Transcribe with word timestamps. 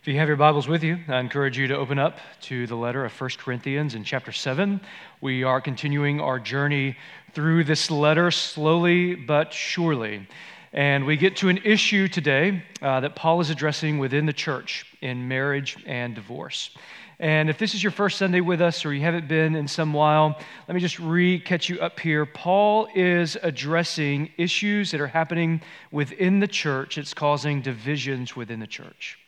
If 0.00 0.08
you 0.08 0.16
have 0.18 0.28
your 0.28 0.38
Bibles 0.38 0.66
with 0.66 0.82
you, 0.82 0.98
I 1.08 1.18
encourage 1.18 1.58
you 1.58 1.66
to 1.66 1.76
open 1.76 1.98
up 1.98 2.16
to 2.44 2.66
the 2.66 2.74
letter 2.74 3.04
of 3.04 3.20
1 3.20 3.30
Corinthians 3.36 3.94
in 3.94 4.02
chapter 4.02 4.32
7. 4.32 4.80
We 5.20 5.42
are 5.42 5.60
continuing 5.60 6.22
our 6.22 6.40
journey 6.40 6.96
through 7.34 7.64
this 7.64 7.90
letter 7.90 8.30
slowly 8.30 9.14
but 9.14 9.52
surely. 9.52 10.26
And 10.72 11.04
we 11.04 11.18
get 11.18 11.36
to 11.36 11.50
an 11.50 11.58
issue 11.66 12.08
today 12.08 12.62
uh, 12.80 13.00
that 13.00 13.14
Paul 13.14 13.42
is 13.42 13.50
addressing 13.50 13.98
within 13.98 14.24
the 14.24 14.32
church 14.32 14.86
in 15.02 15.28
marriage 15.28 15.76
and 15.84 16.14
divorce. 16.14 16.70
And 17.18 17.50
if 17.50 17.58
this 17.58 17.74
is 17.74 17.82
your 17.82 17.92
first 17.92 18.16
Sunday 18.16 18.40
with 18.40 18.62
us 18.62 18.86
or 18.86 18.94
you 18.94 19.02
haven't 19.02 19.28
been 19.28 19.54
in 19.54 19.68
some 19.68 19.92
while, 19.92 20.40
let 20.66 20.74
me 20.74 20.80
just 20.80 20.98
re 20.98 21.38
catch 21.38 21.68
you 21.68 21.78
up 21.78 22.00
here. 22.00 22.24
Paul 22.24 22.88
is 22.94 23.36
addressing 23.42 24.30
issues 24.38 24.92
that 24.92 25.00
are 25.02 25.08
happening 25.08 25.60
within 25.92 26.40
the 26.40 26.48
church, 26.48 26.96
it's 26.96 27.12
causing 27.12 27.60
divisions 27.60 28.34
within 28.34 28.60
the 28.60 28.66
church. 28.66 29.19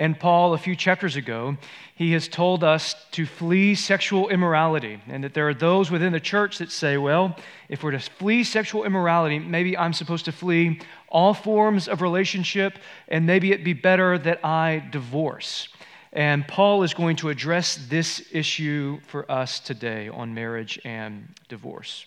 And 0.00 0.18
Paul, 0.18 0.54
a 0.54 0.58
few 0.58 0.74
chapters 0.74 1.16
ago, 1.16 1.58
he 1.94 2.12
has 2.12 2.26
told 2.26 2.64
us 2.64 2.94
to 3.10 3.26
flee 3.26 3.74
sexual 3.74 4.30
immorality, 4.30 4.98
and 5.06 5.22
that 5.22 5.34
there 5.34 5.46
are 5.46 5.52
those 5.52 5.90
within 5.90 6.14
the 6.14 6.18
church 6.18 6.56
that 6.56 6.72
say, 6.72 6.96
well, 6.96 7.36
if 7.68 7.82
we're 7.82 7.90
to 7.90 7.98
flee 7.98 8.42
sexual 8.42 8.84
immorality, 8.84 9.38
maybe 9.38 9.76
I'm 9.76 9.92
supposed 9.92 10.24
to 10.24 10.32
flee 10.32 10.80
all 11.10 11.34
forms 11.34 11.86
of 11.86 12.00
relationship, 12.00 12.78
and 13.08 13.26
maybe 13.26 13.52
it'd 13.52 13.62
be 13.62 13.74
better 13.74 14.16
that 14.16 14.42
I 14.42 14.82
divorce. 14.90 15.68
And 16.14 16.48
Paul 16.48 16.82
is 16.82 16.94
going 16.94 17.16
to 17.16 17.28
address 17.28 17.76
this 17.90 18.26
issue 18.32 19.00
for 19.06 19.30
us 19.30 19.60
today 19.60 20.08
on 20.08 20.32
marriage 20.32 20.80
and 20.82 21.28
divorce. 21.50 22.06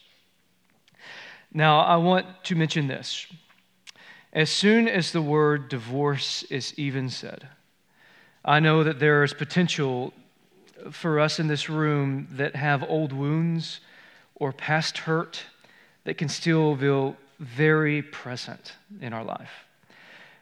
Now, 1.54 1.82
I 1.82 1.98
want 1.98 2.26
to 2.46 2.56
mention 2.56 2.88
this. 2.88 3.28
As 4.34 4.50
soon 4.50 4.88
as 4.88 5.12
the 5.12 5.22
word 5.22 5.70
divorce 5.70 6.42
is 6.50 6.74
even 6.76 7.08
said, 7.12 7.50
I 8.46 8.60
know 8.60 8.84
that 8.84 9.00
there 9.00 9.24
is 9.24 9.34
potential 9.34 10.14
for 10.92 11.20
us 11.20 11.40
in 11.40 11.48
this 11.48 11.70
room 11.70 12.28
that 12.32 12.56
have 12.56 12.84
old 12.84 13.14
wounds 13.14 13.80
or 14.36 14.52
past 14.52 14.98
hurt 14.98 15.44
that 16.04 16.18
can 16.18 16.28
still 16.28 16.76
feel 16.76 17.16
very 17.40 18.02
present 18.02 18.74
in 19.00 19.14
our 19.14 19.24
life. 19.24 19.52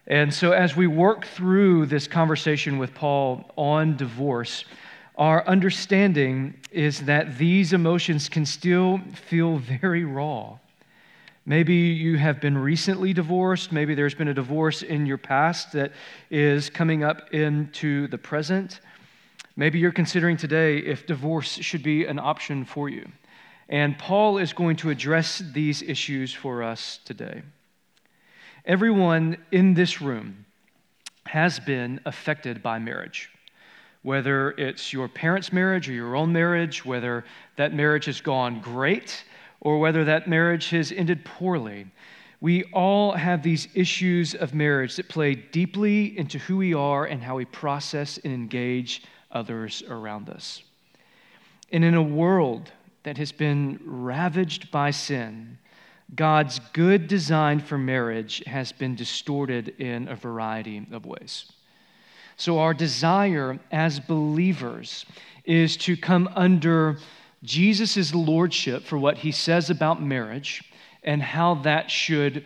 And 0.08 0.34
so, 0.34 0.52
as 0.52 0.76
we 0.76 0.88
work 0.88 1.26
through 1.28 1.86
this 1.86 2.08
conversation 2.08 2.80
with 2.80 2.96
Paul 2.96 3.52
on 3.56 3.98
divorce, 3.98 4.66
our 5.16 5.46
understanding 5.46 6.56
is 6.72 7.02
that 7.02 7.38
these 7.38 7.72
emotions 7.72 8.28
can 8.28 8.48
still 8.48 9.00
feel 9.14 9.58
very 9.58 10.04
raw. 10.04 10.58
Maybe 11.46 11.74
you 11.74 12.18
have 12.18 12.40
been 12.40 12.56
recently 12.56 13.14
divorced. 13.14 13.72
Maybe 13.72 13.96
there's 13.96 14.14
been 14.14 14.28
a 14.28 14.34
divorce 14.34 14.84
in 14.84 15.08
your 15.08 15.18
past 15.18 15.72
that 15.72 15.92
is 16.30 16.70
coming 16.70 17.04
up 17.04 17.34
into 17.34 18.08
the 18.08 18.18
present. 18.20 18.80
Maybe 19.56 19.80
you're 19.80 19.92
considering 19.92 20.38
today 20.38 20.78
if 20.78 21.08
divorce 21.08 21.54
should 21.54 21.82
be 21.82 22.06
an 22.06 22.20
option 22.20 22.64
for 22.64 22.90
you. 22.90 23.12
And 23.70 23.98
Paul 23.98 24.38
is 24.38 24.54
going 24.54 24.76
to 24.78 24.92
address 24.92 25.42
these 25.54 25.82
issues 25.82 26.32
for 26.32 26.62
us 26.62 27.00
today. 27.06 27.42
Everyone 28.64 29.38
in 29.52 29.74
this 29.74 30.00
room 30.00 30.46
has 31.26 31.60
been 31.60 32.02
affected 32.06 32.62
by 32.62 32.78
marriage. 32.78 33.30
Whether 34.04 34.52
it's 34.52 34.94
your 34.94 35.08
parents' 35.08 35.52
marriage 35.52 35.90
or 35.90 35.94
your 35.94 36.16
own 36.16 36.32
marriage, 36.32 36.86
whether 36.86 37.26
that 37.56 37.74
marriage 37.74 38.06
has 38.06 38.22
gone 38.22 38.62
great 38.62 39.24
or 39.62 39.80
whether 39.80 40.04
that 40.04 40.28
marriage 40.28 40.70
has 40.72 40.92
ended 40.92 41.24
poorly. 41.24 41.86
We 42.42 42.64
all 42.74 43.14
have 43.14 43.44
these 43.44 43.68
issues 43.76 44.34
of 44.34 44.56
marriage 44.56 44.96
that 44.96 45.08
play 45.08 45.36
deeply 45.36 46.18
into 46.18 46.40
who 46.40 46.58
we 46.58 46.74
are 46.74 47.06
and 47.06 47.22
how 47.22 47.36
we 47.36 47.46
process 47.46 48.18
and 48.18 48.34
engage 48.34 49.04
others 49.32 49.84
around 49.88 50.30
us. 50.30 50.64
And 51.72 51.86
in 51.86 51.94
a 51.94 52.02
world 52.02 52.72
that 53.04 53.18
has 53.18 53.32
been 53.32 53.80
ravaged 53.86 54.72
by 54.72 54.92
sin, 54.92 55.60
God's 56.16 56.60
good 56.74 57.08
design 57.08 57.60
for 57.60 57.78
marriage 57.78 58.44
has 58.46 58.72
been 58.72 58.96
distorted 58.96 59.70
in 59.80 60.08
a 60.08 60.16
variety 60.16 60.86
of 60.92 61.06
ways. 61.06 61.52
So, 62.36 62.60
our 62.60 62.74
desire 62.74 63.60
as 63.72 64.00
believers 64.00 65.06
is 65.46 65.78
to 65.78 65.96
come 65.96 66.30
under 66.36 66.98
Jesus' 67.44 68.14
lordship 68.14 68.84
for 68.84 68.98
what 68.98 69.18
he 69.18 69.32
says 69.32 69.70
about 69.70 70.02
marriage 70.02 70.64
and 71.04 71.22
how 71.22 71.56
that 71.56 71.90
should 71.90 72.46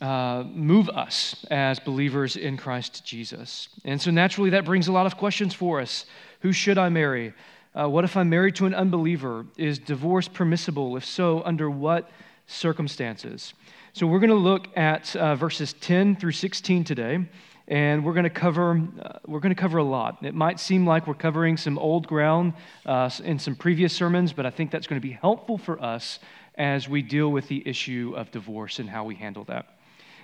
uh, 0.00 0.44
move 0.52 0.88
us 0.90 1.44
as 1.50 1.80
believers 1.80 2.36
in 2.36 2.56
Christ 2.56 3.04
Jesus. 3.04 3.68
And 3.84 4.00
so 4.00 4.10
naturally, 4.10 4.50
that 4.50 4.64
brings 4.64 4.88
a 4.88 4.92
lot 4.92 5.06
of 5.06 5.16
questions 5.16 5.54
for 5.54 5.80
us. 5.80 6.06
Who 6.40 6.52
should 6.52 6.78
I 6.78 6.88
marry? 6.88 7.32
Uh, 7.74 7.88
what 7.88 8.04
if 8.04 8.16
I'm 8.16 8.28
married 8.28 8.56
to 8.56 8.66
an 8.66 8.74
unbeliever? 8.74 9.46
Is 9.56 9.78
divorce 9.78 10.28
permissible? 10.28 10.96
If 10.96 11.04
so, 11.04 11.42
under 11.44 11.70
what 11.70 12.10
circumstances? 12.46 13.54
So 13.92 14.06
we're 14.06 14.20
going 14.20 14.30
to 14.30 14.36
look 14.36 14.68
at 14.76 15.14
uh, 15.16 15.34
verses 15.34 15.72
10 15.74 16.16
through 16.16 16.32
16 16.32 16.84
today 16.84 17.26
and 17.70 18.04
we're 18.04 18.12
going 18.12 18.24
to 18.24 18.30
cover 18.30 18.82
uh, 19.00 19.18
we're 19.26 19.38
going 19.38 19.54
to 19.54 19.60
cover 19.60 19.78
a 19.78 19.84
lot. 19.84 20.18
It 20.22 20.34
might 20.34 20.58
seem 20.60 20.86
like 20.86 21.06
we're 21.06 21.14
covering 21.14 21.56
some 21.56 21.78
old 21.78 22.06
ground 22.06 22.52
uh, 22.84 23.08
in 23.24 23.38
some 23.38 23.54
previous 23.54 23.94
sermons, 23.94 24.32
but 24.32 24.44
I 24.44 24.50
think 24.50 24.72
that's 24.72 24.88
going 24.88 25.00
to 25.00 25.06
be 25.06 25.12
helpful 25.12 25.56
for 25.56 25.80
us 25.80 26.18
as 26.56 26.88
we 26.88 27.00
deal 27.00 27.30
with 27.30 27.48
the 27.48 27.66
issue 27.66 28.12
of 28.16 28.30
divorce 28.32 28.80
and 28.80 28.90
how 28.90 29.04
we 29.04 29.14
handle 29.14 29.44
that. 29.44 29.78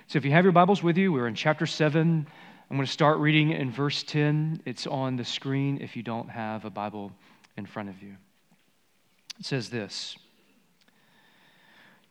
So, 0.07 0.17
if 0.17 0.25
you 0.25 0.31
have 0.31 0.43
your 0.43 0.51
Bibles 0.51 0.83
with 0.83 0.97
you, 0.97 1.11
we're 1.11 1.27
in 1.27 1.35
chapter 1.35 1.65
seven. 1.65 2.27
I'm 2.69 2.75
going 2.75 2.85
to 2.85 2.91
start 2.91 3.19
reading 3.19 3.51
in 3.51 3.71
verse 3.71 4.03
10. 4.03 4.61
It's 4.65 4.85
on 4.85 5.15
the 5.15 5.23
screen 5.23 5.79
if 5.81 5.95
you 5.95 6.03
don't 6.03 6.29
have 6.29 6.65
a 6.65 6.69
Bible 6.69 7.13
in 7.55 7.65
front 7.65 7.87
of 7.87 8.03
you. 8.03 8.17
It 9.39 9.45
says 9.45 9.69
this. 9.69 10.17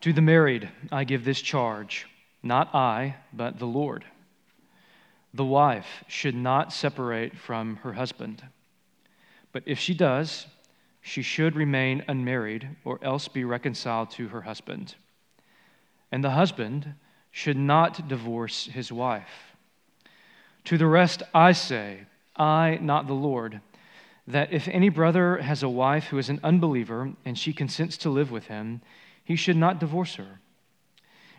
To 0.01 0.13
the 0.13 0.21
married, 0.21 0.67
I 0.91 1.03
give 1.03 1.25
this 1.25 1.41
charge, 1.41 2.07
not 2.41 2.73
I, 2.73 3.17
but 3.33 3.59
the 3.59 3.67
Lord. 3.67 4.03
The 5.33 5.45
wife 5.45 6.03
should 6.07 6.35
not 6.35 6.73
separate 6.73 7.37
from 7.37 7.77
her 7.77 7.93
husband. 7.93 8.43
But 9.51 9.63
if 9.65 9.79
she 9.79 9.93
does, 9.93 10.47
she 11.01 11.21
should 11.21 11.55
remain 11.55 12.03
unmarried 12.07 12.69
or 12.83 12.99
else 13.01 13.27
be 13.27 13.43
reconciled 13.43 14.11
to 14.11 14.29
her 14.29 14.41
husband. 14.41 14.95
And 16.11 16.23
the 16.23 16.31
husband 16.31 16.95
should 17.31 17.57
not 17.57 18.07
divorce 18.07 18.65
his 18.65 18.91
wife. 18.91 19.55
To 20.65 20.77
the 20.77 20.87
rest 20.87 21.23
I 21.33 21.53
say, 21.53 22.01
I, 22.35 22.77
not 22.81 23.07
the 23.07 23.13
Lord, 23.13 23.61
that 24.27 24.51
if 24.51 24.67
any 24.67 24.89
brother 24.89 25.37
has 25.37 25.63
a 25.63 25.69
wife 25.69 26.05
who 26.05 26.17
is 26.17 26.29
an 26.29 26.41
unbeliever 26.43 27.13
and 27.23 27.37
she 27.37 27.53
consents 27.53 27.97
to 27.97 28.09
live 28.09 28.31
with 28.31 28.47
him, 28.47 28.81
he 29.23 29.35
should 29.35 29.55
not 29.55 29.79
divorce 29.79 30.15
her. 30.15 30.39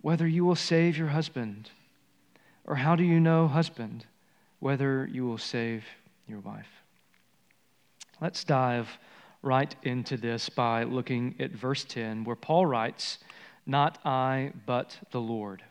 Whether 0.00 0.26
you 0.26 0.44
will 0.44 0.56
save 0.56 0.96
your 0.96 1.08
husband? 1.08 1.70
Or 2.64 2.76
how 2.76 2.96
do 2.96 3.04
you 3.04 3.20
know, 3.20 3.48
husband, 3.48 4.06
whether 4.60 5.08
you 5.10 5.26
will 5.26 5.38
save 5.38 5.84
your 6.26 6.40
wife? 6.40 6.68
Let's 8.20 8.44
dive 8.44 8.88
right 9.42 9.74
into 9.82 10.16
this 10.16 10.48
by 10.48 10.84
looking 10.84 11.34
at 11.38 11.52
verse 11.52 11.84
10, 11.84 12.24
where 12.24 12.36
Paul 12.36 12.66
writes, 12.66 13.18
Not 13.66 13.98
I, 14.04 14.52
but 14.64 14.98
the 15.10 15.20
Lord. 15.20 15.62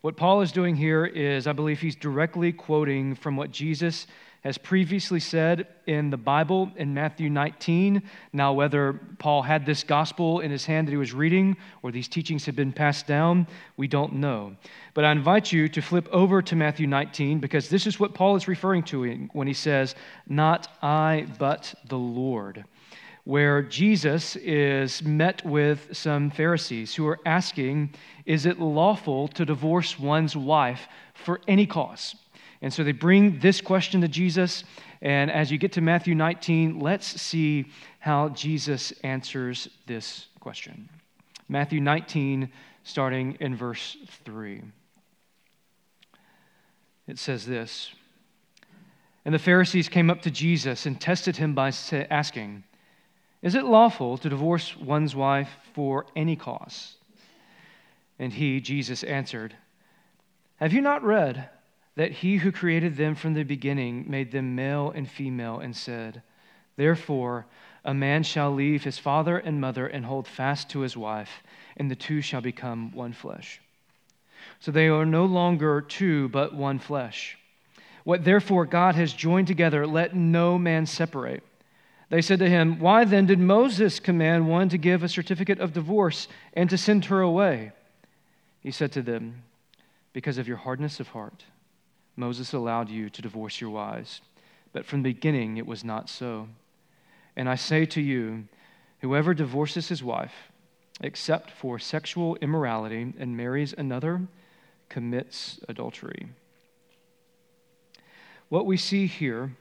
What 0.00 0.16
Paul 0.16 0.40
is 0.40 0.50
doing 0.50 0.74
here 0.74 1.06
is, 1.06 1.46
I 1.46 1.52
believe 1.52 1.80
he's 1.80 1.94
directly 1.94 2.52
quoting 2.52 3.14
from 3.14 3.36
what 3.36 3.52
Jesus 3.52 4.08
has 4.42 4.58
previously 4.58 5.20
said 5.20 5.68
in 5.86 6.10
the 6.10 6.16
Bible 6.16 6.70
in 6.76 6.92
Matthew 6.92 7.30
19. 7.30 8.02
Now, 8.32 8.52
whether 8.52 8.94
Paul 9.18 9.42
had 9.42 9.64
this 9.64 9.84
gospel 9.84 10.40
in 10.40 10.50
his 10.50 10.66
hand 10.66 10.88
that 10.88 10.92
he 10.92 10.96
was 10.96 11.12
reading 11.12 11.56
or 11.82 11.92
these 11.92 12.08
teachings 12.08 12.44
had 12.44 12.56
been 12.56 12.72
passed 12.72 13.06
down, 13.06 13.46
we 13.76 13.86
don't 13.86 14.14
know. 14.14 14.56
But 14.94 15.04
I 15.04 15.12
invite 15.12 15.52
you 15.52 15.68
to 15.68 15.80
flip 15.80 16.08
over 16.10 16.42
to 16.42 16.56
Matthew 16.56 16.88
19 16.88 17.38
because 17.38 17.68
this 17.68 17.86
is 17.86 18.00
what 18.00 18.14
Paul 18.14 18.34
is 18.34 18.48
referring 18.48 18.82
to 18.84 19.28
when 19.32 19.46
he 19.46 19.54
says, 19.54 19.94
Not 20.28 20.68
I, 20.82 21.28
but 21.38 21.72
the 21.88 21.98
Lord. 21.98 22.64
Where 23.24 23.62
Jesus 23.62 24.34
is 24.34 25.04
met 25.04 25.44
with 25.46 25.96
some 25.96 26.30
Pharisees 26.30 26.96
who 26.96 27.06
are 27.06 27.20
asking, 27.24 27.94
Is 28.26 28.46
it 28.46 28.58
lawful 28.58 29.28
to 29.28 29.44
divorce 29.44 30.00
one's 30.00 30.34
wife 30.34 30.88
for 31.14 31.40
any 31.46 31.64
cause? 31.64 32.16
And 32.62 32.72
so 32.72 32.84
they 32.84 32.92
bring 32.92 33.40
this 33.40 33.60
question 33.60 34.00
to 34.00 34.08
Jesus. 34.08 34.62
And 35.02 35.30
as 35.30 35.50
you 35.50 35.58
get 35.58 35.72
to 35.72 35.80
Matthew 35.80 36.14
19, 36.14 36.78
let's 36.78 37.20
see 37.20 37.66
how 37.98 38.28
Jesus 38.30 38.92
answers 39.02 39.68
this 39.86 40.28
question. 40.38 40.88
Matthew 41.48 41.80
19, 41.80 42.50
starting 42.84 43.36
in 43.40 43.56
verse 43.56 43.96
3. 44.24 44.62
It 47.08 47.18
says 47.18 47.44
this 47.44 47.90
And 49.24 49.34
the 49.34 49.40
Pharisees 49.40 49.88
came 49.88 50.08
up 50.08 50.22
to 50.22 50.30
Jesus 50.30 50.86
and 50.86 51.00
tested 51.00 51.36
him 51.36 51.54
by 51.54 51.72
asking, 52.10 52.62
Is 53.42 53.56
it 53.56 53.64
lawful 53.64 54.16
to 54.18 54.28
divorce 54.28 54.76
one's 54.76 55.16
wife 55.16 55.50
for 55.74 56.06
any 56.14 56.36
cause? 56.36 56.94
And 58.20 58.32
he, 58.32 58.60
Jesus, 58.60 59.02
answered, 59.02 59.56
Have 60.56 60.72
you 60.72 60.80
not 60.80 61.02
read 61.02 61.50
that 61.96 62.12
he 62.12 62.38
who 62.38 62.52
created 62.52 62.96
them 62.96 63.14
from 63.14 63.34
the 63.34 63.42
beginning 63.42 64.04
made 64.08 64.32
them 64.32 64.54
male 64.54 64.90
and 64.94 65.10
female 65.10 65.58
and 65.60 65.76
said, 65.76 66.22
Therefore, 66.76 67.46
a 67.84 67.92
man 67.92 68.22
shall 68.22 68.52
leave 68.52 68.84
his 68.84 68.98
father 68.98 69.36
and 69.36 69.60
mother 69.60 69.86
and 69.86 70.04
hold 70.06 70.26
fast 70.26 70.70
to 70.70 70.80
his 70.80 70.96
wife, 70.96 71.42
and 71.76 71.90
the 71.90 71.96
two 71.96 72.20
shall 72.20 72.40
become 72.40 72.92
one 72.92 73.12
flesh. 73.12 73.60
So 74.60 74.70
they 74.70 74.88
are 74.88 75.04
no 75.04 75.24
longer 75.24 75.80
two, 75.80 76.28
but 76.28 76.54
one 76.54 76.78
flesh. 76.78 77.36
What 78.04 78.24
therefore 78.24 78.66
God 78.66 78.94
has 78.94 79.12
joined 79.12 79.46
together, 79.46 79.86
let 79.86 80.16
no 80.16 80.58
man 80.58 80.86
separate. 80.86 81.42
They 82.08 82.22
said 82.22 82.40
to 82.40 82.48
him, 82.48 82.78
Why 82.78 83.04
then 83.04 83.26
did 83.26 83.38
Moses 83.38 84.00
command 84.00 84.48
one 84.48 84.68
to 84.68 84.78
give 84.78 85.02
a 85.02 85.08
certificate 85.08 85.60
of 85.60 85.72
divorce 85.72 86.28
and 86.52 86.68
to 86.70 86.78
send 86.78 87.06
her 87.06 87.20
away? 87.20 87.72
He 88.60 88.70
said 88.70 88.92
to 88.92 89.02
them, 89.02 89.44
Because 90.12 90.38
of 90.38 90.48
your 90.48 90.58
hardness 90.58 91.00
of 91.00 91.08
heart, 91.08 91.44
Moses 92.16 92.52
allowed 92.52 92.88
you 92.88 93.08
to 93.10 93.22
divorce 93.22 93.60
your 93.60 93.70
wives, 93.70 94.20
but 94.72 94.84
from 94.84 95.02
the 95.02 95.12
beginning 95.12 95.56
it 95.56 95.66
was 95.66 95.84
not 95.84 96.08
so. 96.08 96.48
And 97.36 97.48
I 97.48 97.54
say 97.54 97.86
to 97.86 98.00
you, 98.00 98.44
whoever 99.00 99.34
divorces 99.34 99.88
his 99.88 100.02
wife, 100.02 100.34
except 101.00 101.50
for 101.50 101.78
sexual 101.78 102.36
immorality, 102.36 103.14
and 103.18 103.36
marries 103.36 103.74
another, 103.76 104.20
commits 104.88 105.58
adultery. 105.68 106.28
What 108.48 108.66
we 108.66 108.76
see 108.76 109.06
here 109.06 109.52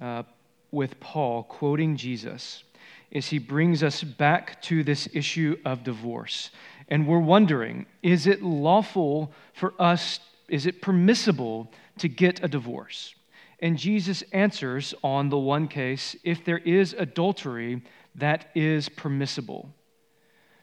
uh, 0.00 0.22
with 0.70 0.98
Paul 1.00 1.42
quoting 1.42 1.96
Jesus 1.96 2.64
is 3.10 3.26
he 3.26 3.38
brings 3.38 3.82
us 3.82 4.02
back 4.02 4.60
to 4.62 4.82
this 4.82 5.08
issue 5.12 5.58
of 5.64 5.84
divorce. 5.84 6.50
And 6.88 7.06
we're 7.06 7.18
wondering 7.18 7.86
is 8.02 8.26
it 8.26 8.42
lawful 8.42 9.32
for 9.52 9.74
us, 9.78 10.20
is 10.48 10.66
it 10.66 10.82
permissible 10.82 11.70
to 11.98 12.08
get 12.08 12.42
a 12.42 12.48
divorce? 12.48 13.14
And 13.60 13.76
Jesus 13.76 14.22
answers 14.32 14.94
on 15.02 15.28
the 15.28 15.38
one 15.38 15.68
case 15.68 16.16
if 16.22 16.44
there 16.44 16.58
is 16.58 16.94
adultery, 16.96 17.82
that 18.14 18.50
is 18.54 18.88
permissible. 18.88 19.74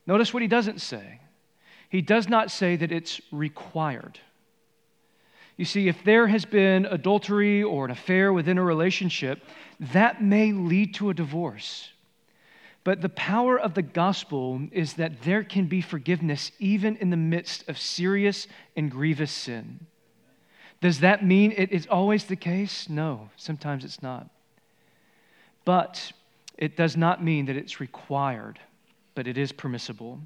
Notice 0.08 0.34
what 0.34 0.42
he 0.42 0.48
doesn't 0.48 0.82
say. 0.82 1.20
He 1.90 2.02
does 2.02 2.30
not 2.30 2.52
say 2.52 2.76
that 2.76 2.92
it's 2.92 3.22
required. 3.32 4.20
You 5.58 5.66
see, 5.66 5.88
if 5.88 6.04
there 6.04 6.28
has 6.28 6.46
been 6.46 6.86
adultery 6.86 7.64
or 7.64 7.86
an 7.86 7.92
affair 7.92 8.34
within 8.34 8.58
a 8.58 8.64
relationship, 8.64 9.44
that 9.80 10.22
may 10.22 10.52
lead 10.52 10.96
to 10.96 11.10
a 11.10 11.14
divorce. 11.14 11.90
But 12.86 13.02
the 13.02 13.10
power 13.10 13.60
of 13.60 13.74
the 13.74 13.82
gospel 13.82 14.62
is 14.72 14.94
that 14.94 15.24
there 15.24 15.44
can 15.44 15.66
be 15.66 15.82
forgiveness 15.82 16.52
even 16.60 16.96
in 16.98 17.10
the 17.10 17.18
midst 17.18 17.68
of 17.68 17.80
serious 17.80 18.48
and 18.78 18.92
grievous 18.92 19.32
sin. 19.32 19.88
Does 20.82 21.00
that 21.00 21.26
mean 21.26 21.52
it 21.58 21.72
is 21.72 21.88
always 21.88 22.26
the 22.26 22.36
case? 22.36 22.88
No, 22.88 23.32
sometimes 23.38 23.84
it's 23.84 24.04
not. 24.04 24.30
But 25.66 26.12
it 26.60 26.78
does 26.78 26.96
not 26.96 27.24
mean 27.24 27.48
that 27.48 27.58
it's 27.58 27.80
required, 27.80 28.60
but 29.16 29.26
it 29.26 29.36
is 29.36 29.52
permissible. 29.52 30.20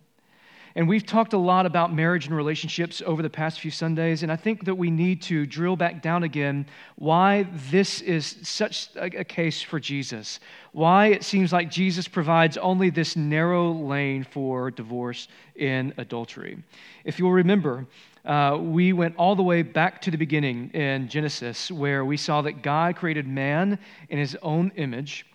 And 0.75 0.87
we've 0.87 1.05
talked 1.05 1.33
a 1.33 1.37
lot 1.37 1.65
about 1.65 1.93
marriage 1.93 2.27
and 2.27 2.35
relationships 2.35 3.01
over 3.05 3.21
the 3.21 3.29
past 3.29 3.59
few 3.59 3.71
Sundays, 3.71 4.23
and 4.23 4.31
I 4.31 4.35
think 4.35 4.65
that 4.65 4.75
we 4.75 4.91
need 4.91 5.21
to 5.23 5.45
drill 5.45 5.75
back 5.75 6.01
down 6.01 6.23
again 6.23 6.67
why 6.95 7.47
this 7.71 8.01
is 8.01 8.37
such 8.43 8.89
a 8.95 9.23
case 9.23 9.61
for 9.61 9.79
Jesus. 9.79 10.39
Why 10.71 11.07
it 11.07 11.23
seems 11.23 11.51
like 11.51 11.71
Jesus 11.71 12.07
provides 12.07 12.57
only 12.57 12.89
this 12.89 13.15
narrow 13.15 13.71
lane 13.71 14.23
for 14.23 14.69
divorce 14.69 15.27
in 15.55 15.93
adultery. 15.97 16.61
If 17.03 17.17
you'll 17.17 17.31
remember, 17.31 17.87
uh, 18.25 18.57
we 18.61 18.93
went 18.93 19.15
all 19.15 19.35
the 19.35 19.43
way 19.43 19.63
back 19.63 20.01
to 20.01 20.11
the 20.11 20.17
beginning 20.17 20.69
in 20.71 21.07
Genesis, 21.07 21.71
where 21.71 22.05
we 22.05 22.17
saw 22.17 22.41
that 22.43 22.61
God 22.61 22.95
created 22.95 23.27
man 23.27 23.79
in 24.09 24.19
his 24.19 24.37
own 24.41 24.71
image. 24.75 25.25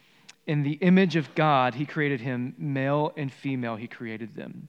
In 0.46 0.62
the 0.62 0.72
image 0.74 1.16
of 1.16 1.34
God, 1.34 1.74
he 1.74 1.86
created 1.86 2.20
him, 2.20 2.54
male 2.58 3.12
and 3.16 3.32
female, 3.32 3.76
he 3.76 3.86
created 3.86 4.34
them. 4.34 4.68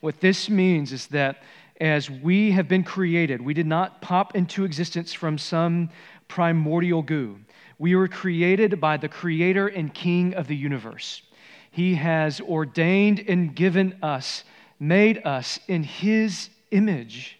What 0.00 0.20
this 0.20 0.48
means 0.48 0.92
is 0.92 1.08
that 1.08 1.42
as 1.80 2.08
we 2.08 2.52
have 2.52 2.68
been 2.68 2.84
created, 2.84 3.42
we 3.42 3.52
did 3.52 3.66
not 3.66 4.00
pop 4.00 4.36
into 4.36 4.64
existence 4.64 5.12
from 5.12 5.36
some 5.36 5.90
primordial 6.28 7.02
goo. 7.02 7.38
We 7.78 7.96
were 7.96 8.08
created 8.08 8.80
by 8.80 8.96
the 8.96 9.08
creator 9.08 9.66
and 9.66 9.92
king 9.92 10.34
of 10.34 10.46
the 10.46 10.56
universe. 10.56 11.22
He 11.70 11.96
has 11.96 12.40
ordained 12.40 13.24
and 13.28 13.54
given 13.54 13.98
us, 14.02 14.44
made 14.78 15.20
us 15.26 15.58
in 15.66 15.82
his 15.82 16.48
image. 16.70 17.38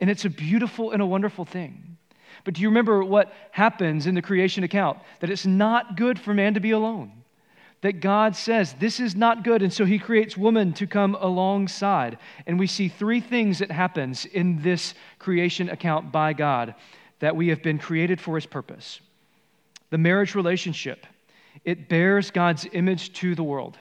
And 0.00 0.08
it's 0.08 0.24
a 0.24 0.30
beautiful 0.30 0.92
and 0.92 1.02
a 1.02 1.06
wonderful 1.06 1.44
thing. 1.44 1.98
But 2.44 2.54
do 2.54 2.62
you 2.62 2.68
remember 2.68 3.04
what 3.04 3.32
happens 3.50 4.06
in 4.06 4.14
the 4.14 4.22
creation 4.22 4.64
account? 4.64 4.98
That 5.20 5.30
it's 5.30 5.46
not 5.46 5.96
good 5.96 6.18
for 6.18 6.32
man 6.32 6.54
to 6.54 6.60
be 6.60 6.70
alone 6.70 7.23
that 7.84 8.00
God 8.00 8.34
says 8.34 8.72
this 8.80 8.98
is 8.98 9.14
not 9.14 9.44
good 9.44 9.60
and 9.60 9.70
so 9.70 9.84
he 9.84 9.98
creates 9.98 10.38
woman 10.38 10.72
to 10.72 10.86
come 10.86 11.14
alongside. 11.20 12.16
And 12.46 12.58
we 12.58 12.66
see 12.66 12.88
three 12.88 13.20
things 13.20 13.58
that 13.58 13.70
happens 13.70 14.24
in 14.24 14.62
this 14.62 14.94
creation 15.18 15.68
account 15.68 16.10
by 16.10 16.32
God 16.32 16.76
that 17.18 17.36
we 17.36 17.48
have 17.48 17.62
been 17.62 17.78
created 17.78 18.22
for 18.22 18.36
his 18.36 18.46
purpose. 18.46 19.02
The 19.90 19.98
marriage 19.98 20.34
relationship, 20.34 21.06
it 21.62 21.90
bears 21.90 22.30
God's 22.30 22.66
image 22.72 23.12
to 23.20 23.34
the 23.34 23.44
world. 23.44 23.76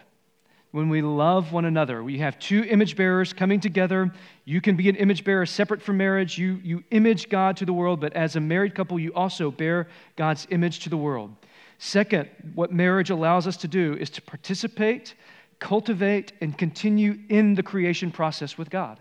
When 0.71 0.89
we 0.89 1.01
love 1.01 1.53
one 1.53 1.63
another, 1.63 2.03
we 2.03 2.17
have 2.17 2.38
two 2.39 2.65
image 2.65 2.97
bearers 2.97 3.31
coming 3.31 3.61
together. 3.61 4.11
You 4.44 4.59
can 4.59 4.75
be 4.75 4.89
an 4.89 4.97
image 4.97 5.23
bearer 5.23 5.45
separate 5.45 5.81
from 5.81 5.95
marriage. 5.95 6.38
You, 6.38 6.59
you 6.61 6.83
image 6.91 7.29
God 7.29 7.56
to 7.56 7.65
the 7.65 7.71
world, 7.71 8.01
but 8.01 8.11
as 8.17 8.35
a 8.35 8.41
married 8.41 8.75
couple, 8.75 8.99
you 8.99 9.13
also 9.13 9.49
bear 9.49 9.88
God's 10.17 10.45
image 10.49 10.79
to 10.79 10.89
the 10.89 10.97
world. 10.97 11.33
Second, 11.85 12.30
what 12.56 12.71
marriage 12.71 13.09
allows 13.09 13.45
us 13.45 13.57
to 13.57 13.68
do 13.68 13.94
is 13.99 14.09
to 14.11 14.21
participate, 14.21 15.16
cultivate, 15.59 16.31
and 16.40 16.57
continue 16.57 17.19
in 17.28 17.56
the 17.56 17.61
creation 17.61 18.09
process 18.09 18.57
with 18.57 18.69
God. 18.69 18.99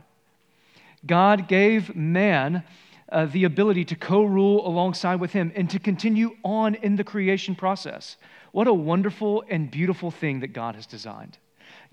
God 1.07 1.47
gave 1.47 1.95
man 1.95 2.65
uh, 3.13 3.27
the 3.27 3.45
ability 3.45 3.85
to 3.85 3.95
co 3.95 4.25
rule 4.25 4.67
alongside 4.67 5.21
with 5.21 5.31
him 5.31 5.53
and 5.55 5.71
to 5.71 5.79
continue 5.79 6.33
on 6.43 6.75
in 6.75 6.97
the 6.97 7.05
creation 7.05 7.55
process. 7.55 8.17
What 8.51 8.67
a 8.67 8.75
wonderful 8.75 9.45
and 9.49 9.71
beautiful 9.71 10.11
thing 10.11 10.41
that 10.41 10.53
God 10.53 10.75
has 10.75 10.85
designed. 10.85 11.39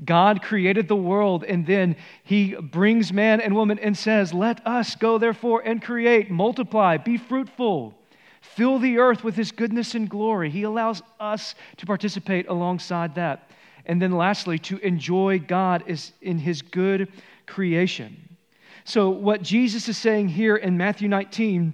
God 0.03 0.41
created 0.41 0.88
the 0.88 0.96
world, 0.96 1.43
and 1.43 1.67
then 1.67 1.98
he 2.24 2.55
brings 2.55 3.13
man 3.13 3.41
and 3.41 3.53
woman 3.53 3.77
and 3.77 3.96
says, 3.96 4.34
Let 4.34 4.65
us 4.65 4.96
go, 4.96 5.19
therefore, 5.19 5.62
and 5.63 5.84
create, 5.84 6.31
multiply, 6.31 6.98
be 6.98 7.17
fruitful 7.17 7.99
fill 8.41 8.79
the 8.79 8.98
earth 8.98 9.24
with 9.24 9.36
his 9.36 9.51
goodness 9.51 9.96
and 9.96 10.10
glory. 10.10 10.50
He 10.50 10.63
allows 10.63 11.01
us 11.19 11.55
to 11.77 11.86
participate 11.86 12.48
alongside 12.48 13.15
that. 13.15 13.50
And 13.86 14.01
then 14.01 14.12
lastly, 14.12 14.60
to 14.60 14.77
enjoy 14.79 15.39
God 15.39 15.84
is 15.88 16.12
in 16.22 16.38
his 16.38 16.62
good 16.62 17.12
creation. 17.46 18.38
So, 18.84 19.10
what 19.10 19.41
Jesus 19.41 19.88
is 19.88 19.98
saying 19.98 20.29
here 20.29 20.55
in 20.55 20.77
Matthew 20.77 21.08
19 21.08 21.74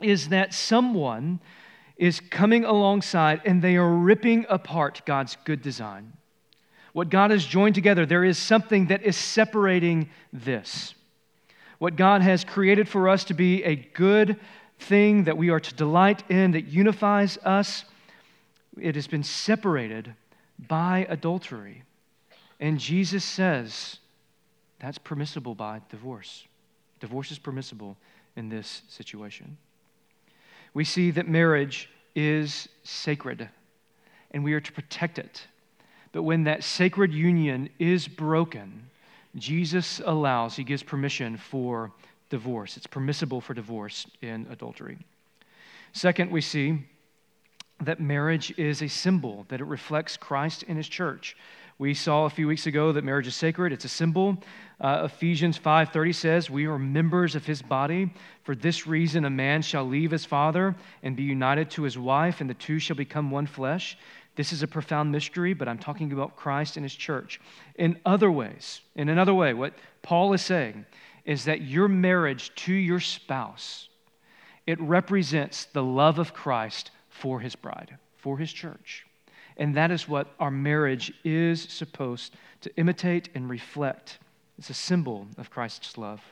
is 0.00 0.28
that 0.28 0.54
someone 0.54 1.40
is 1.96 2.20
coming 2.20 2.64
alongside 2.64 3.40
and 3.44 3.62
they 3.62 3.76
are 3.76 3.88
ripping 3.88 4.46
apart 4.48 5.02
God's 5.04 5.36
good 5.44 5.62
design. 5.62 6.12
What 6.92 7.08
God 7.08 7.30
has 7.30 7.44
joined 7.44 7.74
together, 7.74 8.04
there 8.04 8.24
is 8.24 8.38
something 8.38 8.86
that 8.88 9.02
is 9.02 9.16
separating 9.16 10.10
this. 10.32 10.94
What 11.78 11.96
God 11.96 12.22
has 12.22 12.44
created 12.44 12.88
for 12.88 13.08
us 13.08 13.24
to 13.24 13.34
be 13.34 13.64
a 13.64 13.76
good 13.76 14.38
thing 14.82 15.24
that 15.24 15.36
we 15.36 15.50
are 15.50 15.60
to 15.60 15.74
delight 15.74 16.22
in 16.30 16.52
that 16.52 16.66
unifies 16.66 17.38
us, 17.38 17.84
it 18.80 18.94
has 18.94 19.06
been 19.06 19.22
separated 19.22 20.14
by 20.68 21.06
adultery. 21.08 21.82
And 22.60 22.78
Jesus 22.78 23.24
says 23.24 23.98
that's 24.78 24.98
permissible 24.98 25.54
by 25.54 25.80
divorce. 25.90 26.44
Divorce 27.00 27.30
is 27.30 27.38
permissible 27.38 27.96
in 28.36 28.48
this 28.48 28.82
situation. 28.88 29.56
We 30.74 30.84
see 30.84 31.10
that 31.12 31.28
marriage 31.28 31.88
is 32.14 32.68
sacred 32.82 33.48
and 34.32 34.42
we 34.42 34.54
are 34.54 34.60
to 34.60 34.72
protect 34.72 35.18
it. 35.18 35.46
But 36.12 36.22
when 36.22 36.44
that 36.44 36.64
sacred 36.64 37.12
union 37.12 37.70
is 37.78 38.08
broken, 38.08 38.90
Jesus 39.36 40.00
allows, 40.04 40.56
he 40.56 40.64
gives 40.64 40.82
permission 40.82 41.36
for 41.36 41.92
divorce. 42.32 42.78
It's 42.78 42.86
permissible 42.86 43.42
for 43.42 43.52
divorce 43.52 44.06
in 44.22 44.46
adultery. 44.50 44.96
Second, 45.92 46.30
we 46.30 46.40
see 46.40 46.78
that 47.82 48.00
marriage 48.00 48.58
is 48.58 48.80
a 48.80 48.88
symbol, 48.88 49.44
that 49.50 49.60
it 49.60 49.66
reflects 49.66 50.16
Christ 50.16 50.62
in 50.62 50.78
his 50.78 50.88
church. 50.88 51.36
We 51.78 51.92
saw 51.92 52.24
a 52.24 52.30
few 52.30 52.48
weeks 52.48 52.66
ago 52.66 52.92
that 52.92 53.04
marriage 53.04 53.26
is 53.26 53.34
sacred, 53.34 53.70
it's 53.70 53.84
a 53.84 53.88
symbol. 53.88 54.42
Uh, 54.80 55.02
Ephesians 55.04 55.58
5:30 55.58 56.12
says, 56.12 56.48
"We 56.48 56.66
are 56.66 56.78
members 56.78 57.34
of 57.34 57.44
his 57.44 57.60
body. 57.60 58.10
For 58.44 58.54
this 58.54 58.86
reason 58.86 59.26
a 59.26 59.30
man 59.30 59.60
shall 59.60 59.84
leave 59.84 60.10
his 60.10 60.24
father 60.24 60.74
and 61.02 61.14
be 61.14 61.24
united 61.24 61.70
to 61.72 61.82
his 61.82 61.98
wife, 61.98 62.40
and 62.40 62.48
the 62.48 62.54
two 62.54 62.78
shall 62.78 62.96
become 62.96 63.30
one 63.30 63.46
flesh." 63.46 63.98
This 64.36 64.54
is 64.54 64.62
a 64.62 64.68
profound 64.68 65.12
mystery, 65.12 65.52
but 65.52 65.68
I'm 65.68 65.78
talking 65.78 66.12
about 66.12 66.36
Christ 66.36 66.78
and 66.78 66.84
his 66.84 66.94
church. 66.94 67.40
In 67.74 68.00
other 68.06 68.30
ways, 68.30 68.80
in 68.94 69.10
another 69.10 69.34
way, 69.34 69.52
what 69.52 69.74
Paul 70.00 70.32
is 70.32 70.40
saying 70.40 70.86
is 71.24 71.44
that 71.44 71.62
your 71.62 71.88
marriage 71.88 72.54
to 72.54 72.72
your 72.72 73.00
spouse 73.00 73.88
it 74.66 74.80
represents 74.80 75.64
the 75.66 75.82
love 75.82 76.18
of 76.18 76.34
Christ 76.34 76.90
for 77.08 77.40
his 77.40 77.56
bride, 77.56 77.98
for 78.16 78.38
his 78.38 78.52
church. 78.52 79.06
And 79.56 79.74
that 79.74 79.90
is 79.90 80.08
what 80.08 80.28
our 80.40 80.50
marriage 80.50 81.12
is 81.24 81.62
supposed 81.62 82.34
to 82.62 82.74
imitate 82.76 83.28
and 83.34 83.50
reflect. 83.50 84.18
It's 84.58 84.70
a 84.70 84.74
symbol 84.74 85.26
of 85.36 85.50
Christ's 85.50 85.98
love. 85.98 86.22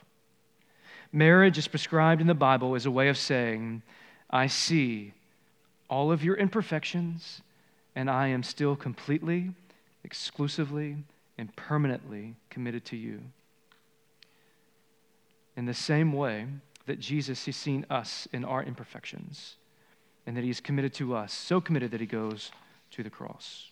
Marriage 1.12 1.58
is 1.58 1.68
prescribed 1.68 2.20
in 2.20 2.28
the 2.28 2.34
Bible 2.34 2.76
as 2.76 2.86
a 2.86 2.90
way 2.90 3.08
of 3.08 3.18
saying, 3.18 3.82
I 4.30 4.46
see 4.46 5.12
all 5.88 6.12
of 6.12 6.22
your 6.22 6.36
imperfections, 6.36 7.42
and 7.96 8.08
I 8.08 8.28
am 8.28 8.44
still 8.44 8.76
completely, 8.76 9.50
exclusively, 10.04 10.96
and 11.36 11.54
permanently 11.56 12.36
committed 12.48 12.84
to 12.86 12.96
you. 12.96 13.22
In 15.60 15.66
the 15.66 15.74
same 15.74 16.14
way, 16.14 16.46
that 16.86 17.00
Jesus 17.00 17.44
has 17.44 17.54
seen 17.54 17.84
us 17.90 18.26
in 18.32 18.46
our 18.46 18.62
imperfections 18.62 19.56
and 20.24 20.34
that 20.34 20.42
he 20.42 20.48
is 20.48 20.58
committed 20.58 20.94
to 20.94 21.14
us, 21.14 21.34
so 21.34 21.60
committed 21.60 21.90
that 21.90 22.00
he 22.00 22.06
goes 22.06 22.50
to 22.92 23.02
the 23.02 23.10
cross. 23.10 23.68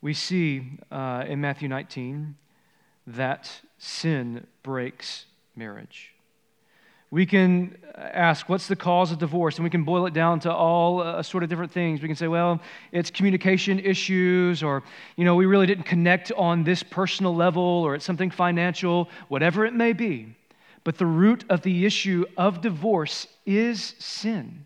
We 0.00 0.14
see 0.14 0.78
uh, 0.92 1.24
in 1.26 1.40
Matthew 1.40 1.66
19 1.66 2.36
that 3.04 3.50
sin 3.78 4.46
breaks 4.62 5.24
marriage. 5.56 6.14
We 7.12 7.26
can 7.26 7.76
ask, 7.94 8.48
what's 8.48 8.68
the 8.68 8.74
cause 8.74 9.12
of 9.12 9.18
divorce? 9.18 9.56
And 9.56 9.64
we 9.64 9.68
can 9.68 9.84
boil 9.84 10.06
it 10.06 10.14
down 10.14 10.40
to 10.40 10.52
all 10.52 11.02
uh, 11.02 11.22
sort 11.22 11.44
of 11.44 11.50
different 11.50 11.70
things. 11.70 12.00
We 12.00 12.08
can 12.08 12.16
say, 12.16 12.26
well, 12.26 12.58
it's 12.90 13.10
communication 13.10 13.78
issues, 13.78 14.62
or, 14.62 14.82
you 15.16 15.26
know, 15.26 15.34
we 15.34 15.44
really 15.44 15.66
didn't 15.66 15.84
connect 15.84 16.32
on 16.32 16.64
this 16.64 16.82
personal 16.82 17.34
level, 17.34 17.62
or 17.62 17.94
it's 17.94 18.06
something 18.06 18.30
financial, 18.30 19.10
whatever 19.28 19.66
it 19.66 19.74
may 19.74 19.92
be. 19.92 20.34
But 20.84 20.96
the 20.96 21.04
root 21.04 21.44
of 21.50 21.60
the 21.60 21.84
issue 21.84 22.24
of 22.38 22.62
divorce 22.62 23.26
is 23.44 23.94
sin. 23.98 24.64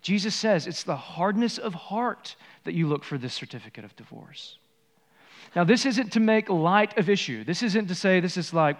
Jesus 0.00 0.34
says 0.34 0.66
it's 0.66 0.82
the 0.82 0.96
hardness 0.96 1.58
of 1.58 1.74
heart 1.74 2.36
that 2.64 2.72
you 2.72 2.88
look 2.88 3.04
for 3.04 3.18
this 3.18 3.34
certificate 3.34 3.84
of 3.84 3.94
divorce. 3.96 4.56
Now, 5.54 5.64
this 5.64 5.84
isn't 5.84 6.12
to 6.12 6.20
make 6.20 6.48
light 6.48 6.96
of 6.96 7.10
issue. 7.10 7.44
This 7.44 7.62
isn't 7.62 7.88
to 7.88 7.94
say 7.94 8.18
this 8.18 8.38
is 8.38 8.54
like 8.54 8.78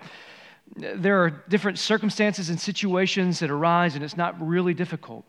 there 0.77 1.23
are 1.25 1.31
different 1.31 1.79
circumstances 1.79 2.49
and 2.49 2.61
situations 2.61 3.41
that 3.41 3.51
arise 3.51 3.95
and 3.95 4.05
it's 4.05 4.17
not 4.17 4.41
really 4.41 4.75
difficult. 4.75 5.25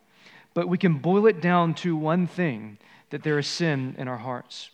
But 0.54 0.68
we 0.68 0.78
can 0.78 0.98
boil 0.98 1.28
it 1.28 1.42
down 1.42 1.74
to 1.76 1.96
one 1.96 2.28
thing 2.28 2.78
that 3.10 3.24
there 3.24 3.40
is 3.40 3.48
sin 3.48 3.96
in 3.98 4.08
our 4.08 4.18
hearts. 4.18 4.70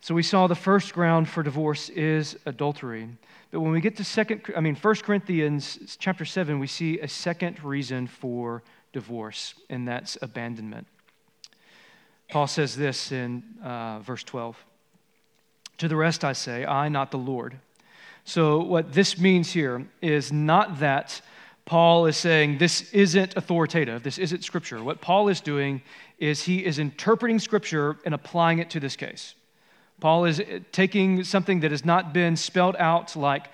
So 0.00 0.14
we 0.14 0.22
saw 0.22 0.46
the 0.46 0.54
first 0.54 0.94
ground 0.94 1.28
for 1.28 1.42
divorce 1.42 1.90
is 1.90 2.36
adultery. 2.46 3.08
But 3.50 3.60
when 3.60 3.72
we 3.72 3.80
get 3.80 3.96
to 3.96 4.04
second, 4.04 4.42
I 4.56 4.60
mean, 4.60 4.76
1 4.76 4.94
Corinthians 4.96 5.96
chapter 5.98 6.24
7, 6.24 6.58
we 6.58 6.66
see 6.66 7.00
a 7.00 7.08
second 7.08 7.62
reason 7.62 8.06
for 8.06 8.62
divorce, 8.92 9.54
and 9.68 9.86
that's 9.86 10.16
abandonment. 10.22 10.86
Paul 12.30 12.46
says 12.46 12.76
this 12.76 13.12
in 13.12 13.42
uh, 13.62 13.98
verse 13.98 14.22
12 14.22 14.56
To 15.78 15.88
the 15.88 15.96
rest 15.96 16.24
I 16.24 16.32
say, 16.32 16.64
I, 16.64 16.88
not 16.88 17.10
the 17.10 17.18
Lord. 17.18 17.58
So, 18.24 18.62
what 18.62 18.92
this 18.92 19.18
means 19.18 19.52
here 19.52 19.86
is 20.00 20.32
not 20.32 20.80
that 20.80 21.20
Paul 21.64 22.06
is 22.06 22.16
saying 22.16 22.58
this 22.58 22.90
isn't 22.92 23.36
authoritative, 23.36 24.02
this 24.02 24.18
isn't 24.18 24.44
scripture. 24.44 24.82
What 24.82 25.00
Paul 25.00 25.28
is 25.28 25.40
doing 25.40 25.82
is 26.18 26.42
he 26.42 26.64
is 26.64 26.78
interpreting 26.78 27.38
scripture 27.38 27.96
and 28.04 28.14
applying 28.14 28.58
it 28.58 28.70
to 28.70 28.80
this 28.80 28.96
case. 28.96 29.34
Paul 30.00 30.24
is 30.24 30.42
taking 30.72 31.24
something 31.24 31.60
that 31.60 31.70
has 31.70 31.84
not 31.84 32.12
been 32.12 32.36
spelled 32.36 32.76
out 32.78 33.14
like 33.14 33.48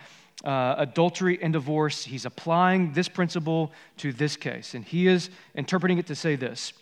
uh, 0.45 0.77
adultery 0.79 1.39
and 1.43 1.53
divorce. 1.53 2.05
He's 2.05 2.25
applying 2.25 2.93
this 2.93 3.09
principle 3.09 3.73
to 3.99 4.13
this 4.13 4.37
case. 4.37 4.75
And 4.75 4.85
he 4.85 5.09
is 5.09 5.29
interpreting 5.55 5.99
it 5.99 6.07
to 6.07 6.15
say 6.15 6.37
this 6.37 6.73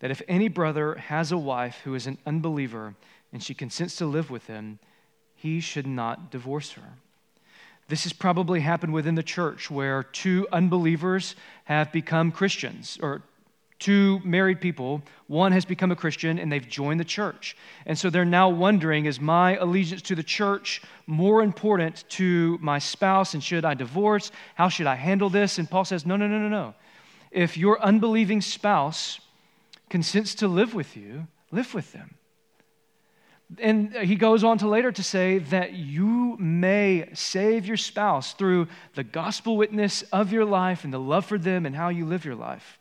that 0.00 0.10
if 0.10 0.20
any 0.28 0.48
brother 0.48 0.94
has 0.96 1.32
a 1.32 1.38
wife 1.38 1.80
who 1.84 1.94
is 1.94 2.06
an 2.06 2.18
unbeliever 2.26 2.94
and 3.32 3.42
she 3.42 3.54
consents 3.54 3.96
to 3.96 4.04
live 4.04 4.30
with 4.30 4.46
him, 4.46 4.78
he 5.34 5.58
should 5.58 5.86
not 5.86 6.30
divorce 6.30 6.72
her. 6.72 6.98
This 7.88 8.02
has 8.02 8.12
probably 8.12 8.60
happened 8.60 8.92
within 8.92 9.14
the 9.14 9.22
church 9.22 9.70
where 9.70 10.02
two 10.02 10.48
unbelievers 10.52 11.36
have 11.64 11.92
become 11.92 12.32
Christians, 12.32 12.98
or 13.00 13.22
two 13.78 14.20
married 14.24 14.60
people. 14.60 15.02
One 15.26 15.52
has 15.52 15.64
become 15.64 15.92
a 15.92 15.96
Christian 15.96 16.38
and 16.38 16.50
they've 16.50 16.66
joined 16.66 16.98
the 16.98 17.04
church. 17.04 17.56
And 17.84 17.98
so 17.98 18.10
they're 18.10 18.24
now 18.24 18.48
wondering 18.48 19.04
is 19.06 19.20
my 19.20 19.56
allegiance 19.56 20.02
to 20.02 20.14
the 20.14 20.22
church 20.22 20.82
more 21.06 21.42
important 21.42 22.04
to 22.10 22.58
my 22.60 22.78
spouse? 22.78 23.34
And 23.34 23.42
should 23.42 23.64
I 23.64 23.74
divorce? 23.74 24.32
How 24.54 24.68
should 24.68 24.86
I 24.86 24.94
handle 24.94 25.30
this? 25.30 25.58
And 25.58 25.70
Paul 25.70 25.84
says, 25.84 26.06
no, 26.06 26.16
no, 26.16 26.26
no, 26.26 26.38
no, 26.38 26.48
no. 26.48 26.74
If 27.30 27.56
your 27.56 27.80
unbelieving 27.82 28.40
spouse 28.40 29.20
consents 29.90 30.34
to 30.36 30.48
live 30.48 30.74
with 30.74 30.96
you, 30.96 31.26
live 31.50 31.74
with 31.74 31.92
them. 31.92 32.14
And 33.58 33.92
he 33.94 34.16
goes 34.16 34.42
on 34.42 34.58
to 34.58 34.68
later 34.68 34.90
to 34.90 35.02
say 35.02 35.38
that 35.38 35.72
you 35.72 36.36
may 36.38 37.08
save 37.14 37.66
your 37.66 37.76
spouse 37.76 38.32
through 38.32 38.66
the 38.94 39.04
gospel 39.04 39.56
witness 39.56 40.02
of 40.12 40.32
your 40.32 40.44
life 40.44 40.82
and 40.82 40.92
the 40.92 40.98
love 40.98 41.26
for 41.26 41.38
them 41.38 41.64
and 41.64 41.76
how 41.76 41.88
you 41.88 42.06
live 42.06 42.24
your 42.24 42.34
life. 42.34 42.78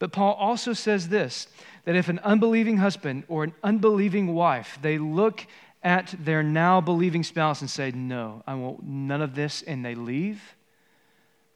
But 0.00 0.12
Paul 0.12 0.34
also 0.34 0.72
says 0.72 1.08
this 1.08 1.46
that 1.84 1.94
if 1.94 2.08
an 2.08 2.18
unbelieving 2.20 2.78
husband 2.78 3.24
or 3.28 3.44
an 3.44 3.54
unbelieving 3.62 4.34
wife, 4.34 4.78
they 4.82 4.98
look 4.98 5.46
at 5.82 6.14
their 6.18 6.42
now 6.42 6.80
believing 6.80 7.22
spouse 7.22 7.60
and 7.60 7.70
say, 7.70 7.92
No, 7.92 8.42
I 8.46 8.54
want 8.54 8.82
none 8.82 9.22
of 9.22 9.34
this, 9.34 9.62
and 9.62 9.84
they 9.84 9.94
leave, 9.94 10.56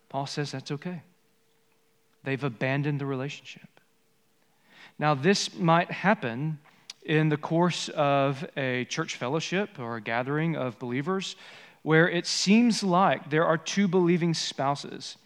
Paul 0.08 0.26
says 0.26 0.52
that's 0.52 0.70
okay. 0.70 1.02
They've 2.24 2.42
abandoned 2.42 3.00
the 3.00 3.06
relationship. 3.06 3.68
Now, 4.98 5.14
this 5.14 5.54
might 5.54 5.90
happen 5.90 6.58
in 7.08 7.28
the 7.30 7.36
course 7.36 7.88
of 7.90 8.46
a 8.56 8.84
church 8.84 9.16
fellowship 9.16 9.78
or 9.78 9.96
a 9.96 10.00
gathering 10.00 10.56
of 10.56 10.78
believers 10.78 11.34
where 11.82 12.08
it 12.08 12.26
seems 12.26 12.82
like 12.82 13.30
there 13.30 13.44
are 13.44 13.58
two 13.58 13.88
believing 13.88 14.34
spouses 14.34 15.16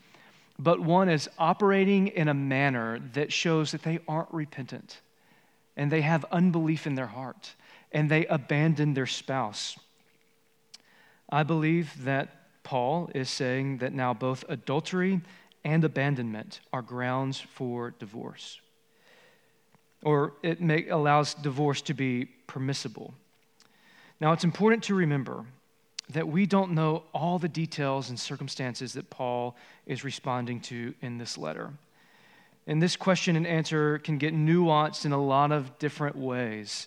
but 0.59 0.81
one 0.81 1.09
is 1.09 1.29
operating 1.39 2.09
in 2.09 2.29
a 2.29 2.35
manner 2.35 3.01
that 3.15 3.33
shows 3.33 3.73
that 3.73 3.83
they 3.83 3.99
aren't 4.07 4.33
repentant 4.33 5.01
and 5.77 5.91
they 5.91 6.03
have 6.03 6.25
unbelief 6.31 6.87
in 6.87 6.95
their 6.95 7.09
heart 7.09 7.55
and 7.91 8.09
they 8.09 8.27
abandon 8.27 8.95
their 8.95 9.07
spouse. 9.07 9.77
I 11.29 11.43
believe 11.43 12.05
that 12.05 12.63
Paul 12.63 13.11
is 13.15 13.29
saying 13.29 13.79
that 13.79 13.93
now 13.93 14.15
both 14.15 14.45
adultery 14.49 15.21
and 15.65 15.83
abandonment 15.83 16.61
are 16.73 16.83
grounds 16.83 17.41
for 17.41 17.91
divorce. 17.99 18.61
Or 20.03 20.35
it 20.43 20.61
allows 20.91 21.35
divorce 21.35 21.81
to 21.83 21.95
be 21.95 22.27
permissible. 22.47 23.15
Now, 24.21 24.33
it's 24.33 24.45
important 24.45 24.85
to 24.85 24.95
remember 24.95 25.45
that 26.11 26.29
we 26.29 26.47
don't 26.47 26.73
know 26.73 27.05
all 27.15 27.39
the 27.39 27.49
details 27.49 28.11
and 28.11 28.19
circumstances 28.19 28.93
that 28.93 29.11
Paul 29.11 29.57
is 29.87 30.05
responding 30.05 30.61
to 30.63 30.95
in 31.01 31.19
this 31.19 31.39
letter. 31.39 31.71
And 32.67 32.81
this 32.81 32.97
question 32.97 33.37
and 33.37 33.47
answer 33.47 33.99
can 33.99 34.19
get 34.19 34.35
nuanced 34.35 35.05
in 35.05 35.13
a 35.13 35.23
lot 35.23 35.51
of 35.53 35.79
different 35.79 36.17
ways. 36.17 36.87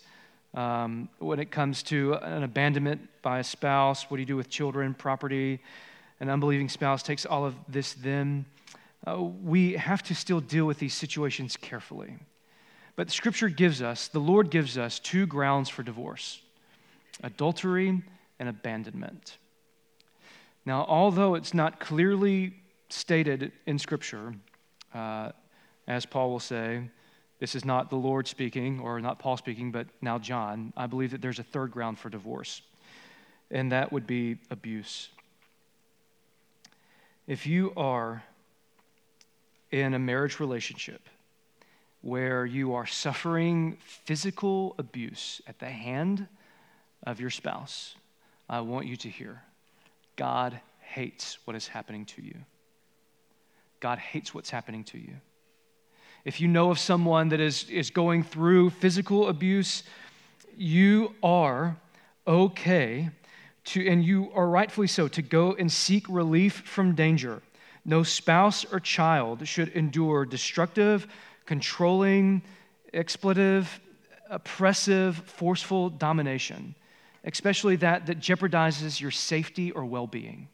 Um, 0.54 1.08
when 1.18 1.38
it 1.38 1.50
comes 1.50 1.82
to 1.84 2.14
an 2.14 2.42
abandonment 2.42 3.08
by 3.20 3.40
a 3.40 3.44
spouse, 3.44 4.10
what 4.10 4.16
do 4.16 4.22
you 4.22 4.26
do 4.26 4.36
with 4.36 4.48
children, 4.48 4.94
property? 4.94 5.60
An 6.20 6.30
unbelieving 6.30 6.70
spouse 6.70 7.02
takes 7.02 7.26
all 7.26 7.44
of 7.44 7.54
this, 7.68 7.92
then 7.92 8.46
uh, 9.06 9.20
we 9.20 9.72
have 9.74 10.02
to 10.04 10.14
still 10.14 10.40
deal 10.40 10.64
with 10.64 10.78
these 10.78 10.94
situations 10.94 11.58
carefully. 11.58 12.14
But 12.96 13.10
Scripture 13.10 13.50
gives 13.50 13.82
us, 13.82 14.08
the 14.08 14.18
Lord 14.18 14.50
gives 14.50 14.78
us 14.78 14.98
two 14.98 15.26
grounds 15.26 15.68
for 15.68 15.82
divorce 15.82 16.40
adultery 17.22 18.02
and 18.38 18.48
abandonment. 18.48 19.38
Now, 20.66 20.84
although 20.86 21.34
it's 21.34 21.54
not 21.54 21.80
clearly 21.80 22.54
stated 22.90 23.52
in 23.64 23.78
Scripture, 23.78 24.34
uh, 24.94 25.32
as 25.88 26.04
Paul 26.04 26.30
will 26.30 26.40
say, 26.40 26.82
this 27.38 27.54
is 27.54 27.64
not 27.64 27.88
the 27.88 27.96
Lord 27.96 28.26
speaking 28.26 28.80
or 28.80 29.00
not 29.00 29.18
Paul 29.18 29.36
speaking, 29.36 29.70
but 29.70 29.86
now 30.02 30.18
John. 30.18 30.72
I 30.76 30.86
believe 30.86 31.10
that 31.12 31.22
there's 31.22 31.38
a 31.38 31.42
third 31.42 31.70
ground 31.70 31.98
for 31.98 32.10
divorce, 32.10 32.62
and 33.50 33.72
that 33.72 33.92
would 33.92 34.06
be 34.06 34.38
abuse. 34.50 35.08
If 37.26 37.46
you 37.46 37.72
are 37.76 38.22
in 39.70 39.94
a 39.94 39.98
marriage 39.98 40.38
relationship 40.40 41.08
where 42.06 42.46
you 42.46 42.74
are 42.74 42.86
suffering 42.86 43.76
physical 43.80 44.76
abuse 44.78 45.42
at 45.48 45.58
the 45.58 45.68
hand 45.68 46.28
of 47.04 47.18
your 47.18 47.30
spouse, 47.30 47.96
I 48.48 48.60
want 48.60 48.86
you 48.86 48.96
to 48.98 49.08
hear 49.08 49.42
God 50.14 50.60
hates 50.78 51.36
what 51.46 51.56
is 51.56 51.66
happening 51.66 52.04
to 52.04 52.22
you. 52.22 52.36
God 53.80 53.98
hates 53.98 54.32
what's 54.32 54.50
happening 54.50 54.84
to 54.84 54.98
you. 54.98 55.14
If 56.24 56.40
you 56.40 56.46
know 56.46 56.70
of 56.70 56.78
someone 56.78 57.30
that 57.30 57.40
is, 57.40 57.68
is 57.68 57.90
going 57.90 58.22
through 58.22 58.70
physical 58.70 59.28
abuse, 59.28 59.82
you 60.56 61.12
are 61.24 61.76
okay 62.24 63.10
to, 63.64 63.84
and 63.84 64.04
you 64.04 64.30
are 64.32 64.48
rightfully 64.48 64.86
so, 64.86 65.08
to 65.08 65.22
go 65.22 65.54
and 65.54 65.72
seek 65.72 66.08
relief 66.08 66.62
from 66.66 66.94
danger. 66.94 67.42
No 67.84 68.04
spouse 68.04 68.64
or 68.64 68.78
child 68.78 69.46
should 69.48 69.70
endure 69.70 70.24
destructive, 70.24 71.08
controlling, 71.46 72.42
expletive, 72.92 73.80
oppressive, 74.28 75.16
forceful 75.26 75.88
domination, 75.90 76.74
especially 77.24 77.76
that 77.76 78.06
that 78.06 78.18
jeopardizes 78.18 79.00
your 79.00 79.10
safety 79.10 79.70
or 79.70 79.84
well 79.84 80.06
being. 80.06 80.48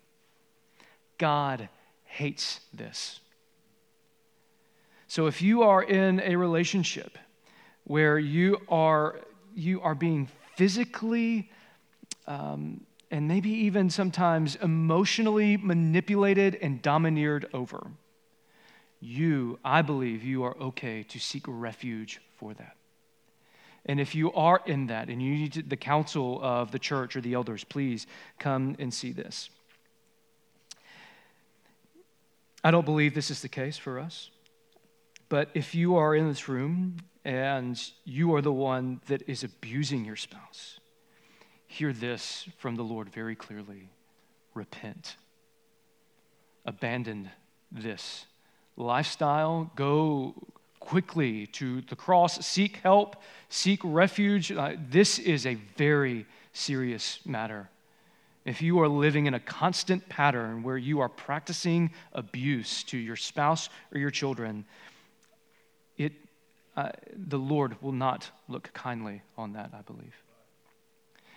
God 1.18 1.68
hates 2.04 2.60
this. 2.74 3.20
So 5.08 5.26
if 5.26 5.42
you 5.42 5.62
are 5.62 5.82
in 5.82 6.20
a 6.20 6.36
relationship 6.36 7.18
where 7.84 8.18
you 8.18 8.58
are, 8.68 9.20
you 9.54 9.80
are 9.82 9.94
being 9.94 10.28
physically 10.56 11.50
um, 12.26 12.80
and 13.10 13.28
maybe 13.28 13.50
even 13.50 13.90
sometimes 13.90 14.56
emotionally 14.56 15.56
manipulated 15.58 16.54
and 16.62 16.80
domineered 16.80 17.46
over, 17.52 17.88
you, 19.02 19.58
I 19.64 19.82
believe, 19.82 20.22
you 20.22 20.44
are 20.44 20.56
okay 20.56 21.02
to 21.02 21.18
seek 21.18 21.42
refuge 21.48 22.20
for 22.36 22.54
that. 22.54 22.76
And 23.84 23.98
if 23.98 24.14
you 24.14 24.32
are 24.32 24.62
in 24.64 24.86
that 24.86 25.08
and 25.08 25.20
you 25.20 25.34
need 25.34 25.68
the 25.68 25.76
counsel 25.76 26.38
of 26.40 26.70
the 26.70 26.78
church 26.78 27.16
or 27.16 27.20
the 27.20 27.34
elders, 27.34 27.64
please 27.64 28.06
come 28.38 28.76
and 28.78 28.94
see 28.94 29.10
this. 29.10 29.50
I 32.62 32.70
don't 32.70 32.84
believe 32.84 33.12
this 33.12 33.32
is 33.32 33.42
the 33.42 33.48
case 33.48 33.76
for 33.76 33.98
us. 33.98 34.30
But 35.28 35.48
if 35.52 35.74
you 35.74 35.96
are 35.96 36.14
in 36.14 36.28
this 36.28 36.48
room 36.48 36.98
and 37.24 37.76
you 38.04 38.34
are 38.36 38.40
the 38.40 38.52
one 38.52 39.00
that 39.08 39.28
is 39.28 39.42
abusing 39.42 40.04
your 40.04 40.14
spouse, 40.14 40.78
hear 41.66 41.92
this 41.92 42.48
from 42.58 42.76
the 42.76 42.84
Lord 42.84 43.08
very 43.08 43.34
clearly 43.34 43.88
repent. 44.54 45.16
Abandon 46.64 47.30
this 47.72 48.26
lifestyle. 48.82 49.70
Go 49.76 50.34
quickly 50.80 51.46
to 51.48 51.80
the 51.82 51.96
cross. 51.96 52.44
Seek 52.44 52.76
help. 52.78 53.16
Seek 53.48 53.80
refuge. 53.82 54.52
Uh, 54.52 54.74
this 54.90 55.18
is 55.18 55.46
a 55.46 55.54
very 55.76 56.26
serious 56.52 57.20
matter. 57.24 57.68
If 58.44 58.60
you 58.60 58.80
are 58.80 58.88
living 58.88 59.26
in 59.26 59.34
a 59.34 59.40
constant 59.40 60.08
pattern 60.08 60.62
where 60.62 60.76
you 60.76 61.00
are 61.00 61.08
practicing 61.08 61.92
abuse 62.12 62.82
to 62.84 62.98
your 62.98 63.16
spouse 63.16 63.68
or 63.94 63.98
your 63.98 64.10
children, 64.10 64.64
it, 65.96 66.12
uh, 66.76 66.90
the 67.14 67.38
Lord 67.38 67.80
will 67.80 67.92
not 67.92 68.28
look 68.48 68.72
kindly 68.72 69.22
on 69.38 69.52
that, 69.52 69.70
I 69.72 69.82
believe. 69.82 70.14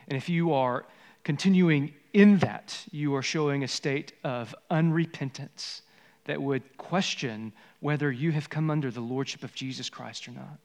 And 0.08 0.18
if 0.18 0.30
you 0.30 0.54
are 0.54 0.86
continuing 1.24 1.94
in 2.14 2.40
that, 2.40 2.84
you 2.92 3.14
are 3.16 3.22
showing 3.22 3.64
a 3.64 3.68
state 3.68 4.14
of 4.24 4.56
unrepentance 4.72 5.82
that 6.26 6.42
would 6.42 6.78
question 6.78 7.54
whether 7.80 8.12
you 8.12 8.32
have 8.32 8.50
come 8.50 8.70
under 8.70 8.92
the 8.92 9.02
lordship 9.02 9.44
of 9.44 9.54
Jesus 9.54 9.90
Christ 9.90 10.28
or 10.28 10.32
not. 10.32 10.60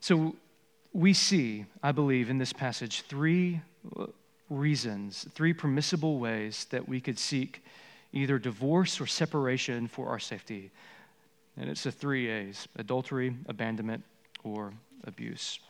So 0.00 0.34
we 0.92 1.12
see, 1.12 1.66
I 1.82 1.92
believe, 1.92 2.30
in 2.30 2.38
this 2.38 2.52
passage, 2.52 3.02
three 3.02 3.60
uh, 3.98 4.06
reasons, 4.48 5.26
three 5.34 5.52
permissible 5.52 6.18
ways 6.18 6.66
that 6.70 6.88
we 6.88 7.00
could 7.00 7.18
seek 7.18 7.62
either 8.12 8.38
divorce 8.38 9.00
or 9.00 9.06
separation 9.06 9.86
for 9.86 10.08
our 10.08 10.18
safety. 10.18 10.70
And 11.56 11.68
it's 11.68 11.84
the 11.84 11.92
three 11.92 12.28
A's 12.28 12.66
adultery, 12.76 13.34
abandonment, 13.46 14.02
or 14.42 14.72
abuse. 15.04 15.60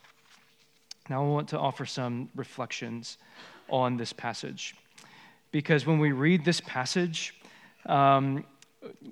Now, 1.08 1.24
I 1.24 1.28
want 1.28 1.48
to 1.48 1.58
offer 1.58 1.84
some 1.84 2.30
reflections 2.36 3.18
on 3.68 3.96
this 3.96 4.12
passage. 4.12 4.76
Because 5.50 5.84
when 5.84 5.98
we 5.98 6.12
read 6.12 6.44
this 6.44 6.60
passage, 6.60 7.34
um, 7.86 8.44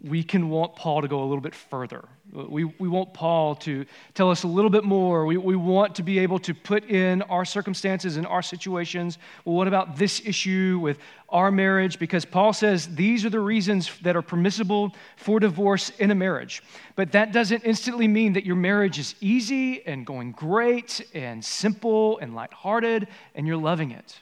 we 0.04 0.22
can 0.22 0.48
want 0.48 0.76
Paul 0.76 1.02
to 1.02 1.08
go 1.08 1.22
a 1.22 1.26
little 1.26 1.40
bit 1.40 1.54
further. 1.54 2.04
We, 2.32 2.64
we 2.64 2.88
want 2.88 3.14
Paul 3.14 3.54
to 3.56 3.84
tell 4.14 4.30
us 4.30 4.42
a 4.42 4.46
little 4.46 4.70
bit 4.70 4.84
more. 4.84 5.26
We, 5.26 5.36
we 5.36 5.56
want 5.56 5.94
to 5.96 6.02
be 6.02 6.18
able 6.18 6.38
to 6.40 6.54
put 6.54 6.84
in 6.84 7.22
our 7.22 7.44
circumstances 7.44 8.16
and 8.16 8.26
our 8.26 8.42
situations. 8.42 9.18
Well, 9.44 9.56
what 9.56 9.68
about 9.68 9.96
this 9.96 10.22
issue 10.24 10.78
with 10.80 10.98
our 11.28 11.50
marriage? 11.50 11.98
Because 11.98 12.24
Paul 12.24 12.52
says 12.52 12.94
these 12.94 13.24
are 13.24 13.30
the 13.30 13.40
reasons 13.40 13.90
that 14.02 14.16
are 14.16 14.22
permissible 14.22 14.94
for 15.16 15.40
divorce 15.40 15.90
in 15.98 16.10
a 16.10 16.14
marriage. 16.14 16.62
But 16.96 17.12
that 17.12 17.32
doesn't 17.32 17.64
instantly 17.64 18.08
mean 18.08 18.34
that 18.34 18.44
your 18.44 18.56
marriage 18.56 18.98
is 18.98 19.14
easy 19.20 19.86
and 19.86 20.06
going 20.06 20.32
great 20.32 21.06
and 21.14 21.44
simple 21.44 22.18
and 22.18 22.34
lighthearted 22.34 23.08
and 23.34 23.46
you're 23.46 23.56
loving 23.56 23.90
it. 23.90 24.20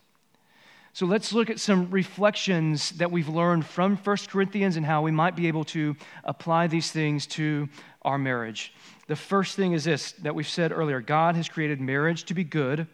So 0.96 1.04
let's 1.04 1.34
look 1.34 1.50
at 1.50 1.60
some 1.60 1.90
reflections 1.90 2.92
that 2.92 3.12
we've 3.12 3.28
learned 3.28 3.66
from 3.66 3.98
1 3.98 4.16
Corinthians 4.28 4.78
and 4.78 4.86
how 4.86 5.02
we 5.02 5.10
might 5.10 5.36
be 5.36 5.46
able 5.46 5.64
to 5.64 5.94
apply 6.24 6.68
these 6.68 6.90
things 6.90 7.26
to 7.26 7.68
our 8.00 8.16
marriage. 8.16 8.72
The 9.06 9.14
first 9.14 9.56
thing 9.56 9.72
is 9.72 9.84
this 9.84 10.12
that 10.12 10.34
we've 10.34 10.48
said 10.48 10.72
earlier 10.72 11.02
God 11.02 11.36
has 11.36 11.50
created 11.50 11.82
marriage 11.82 12.24
to 12.24 12.32
be 12.32 12.44
good, 12.44 12.86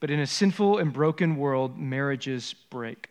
but 0.00 0.10
in 0.10 0.18
a 0.18 0.26
sinful 0.26 0.78
and 0.78 0.94
broken 0.94 1.36
world, 1.36 1.78
marriages 1.78 2.54
break. 2.70 3.10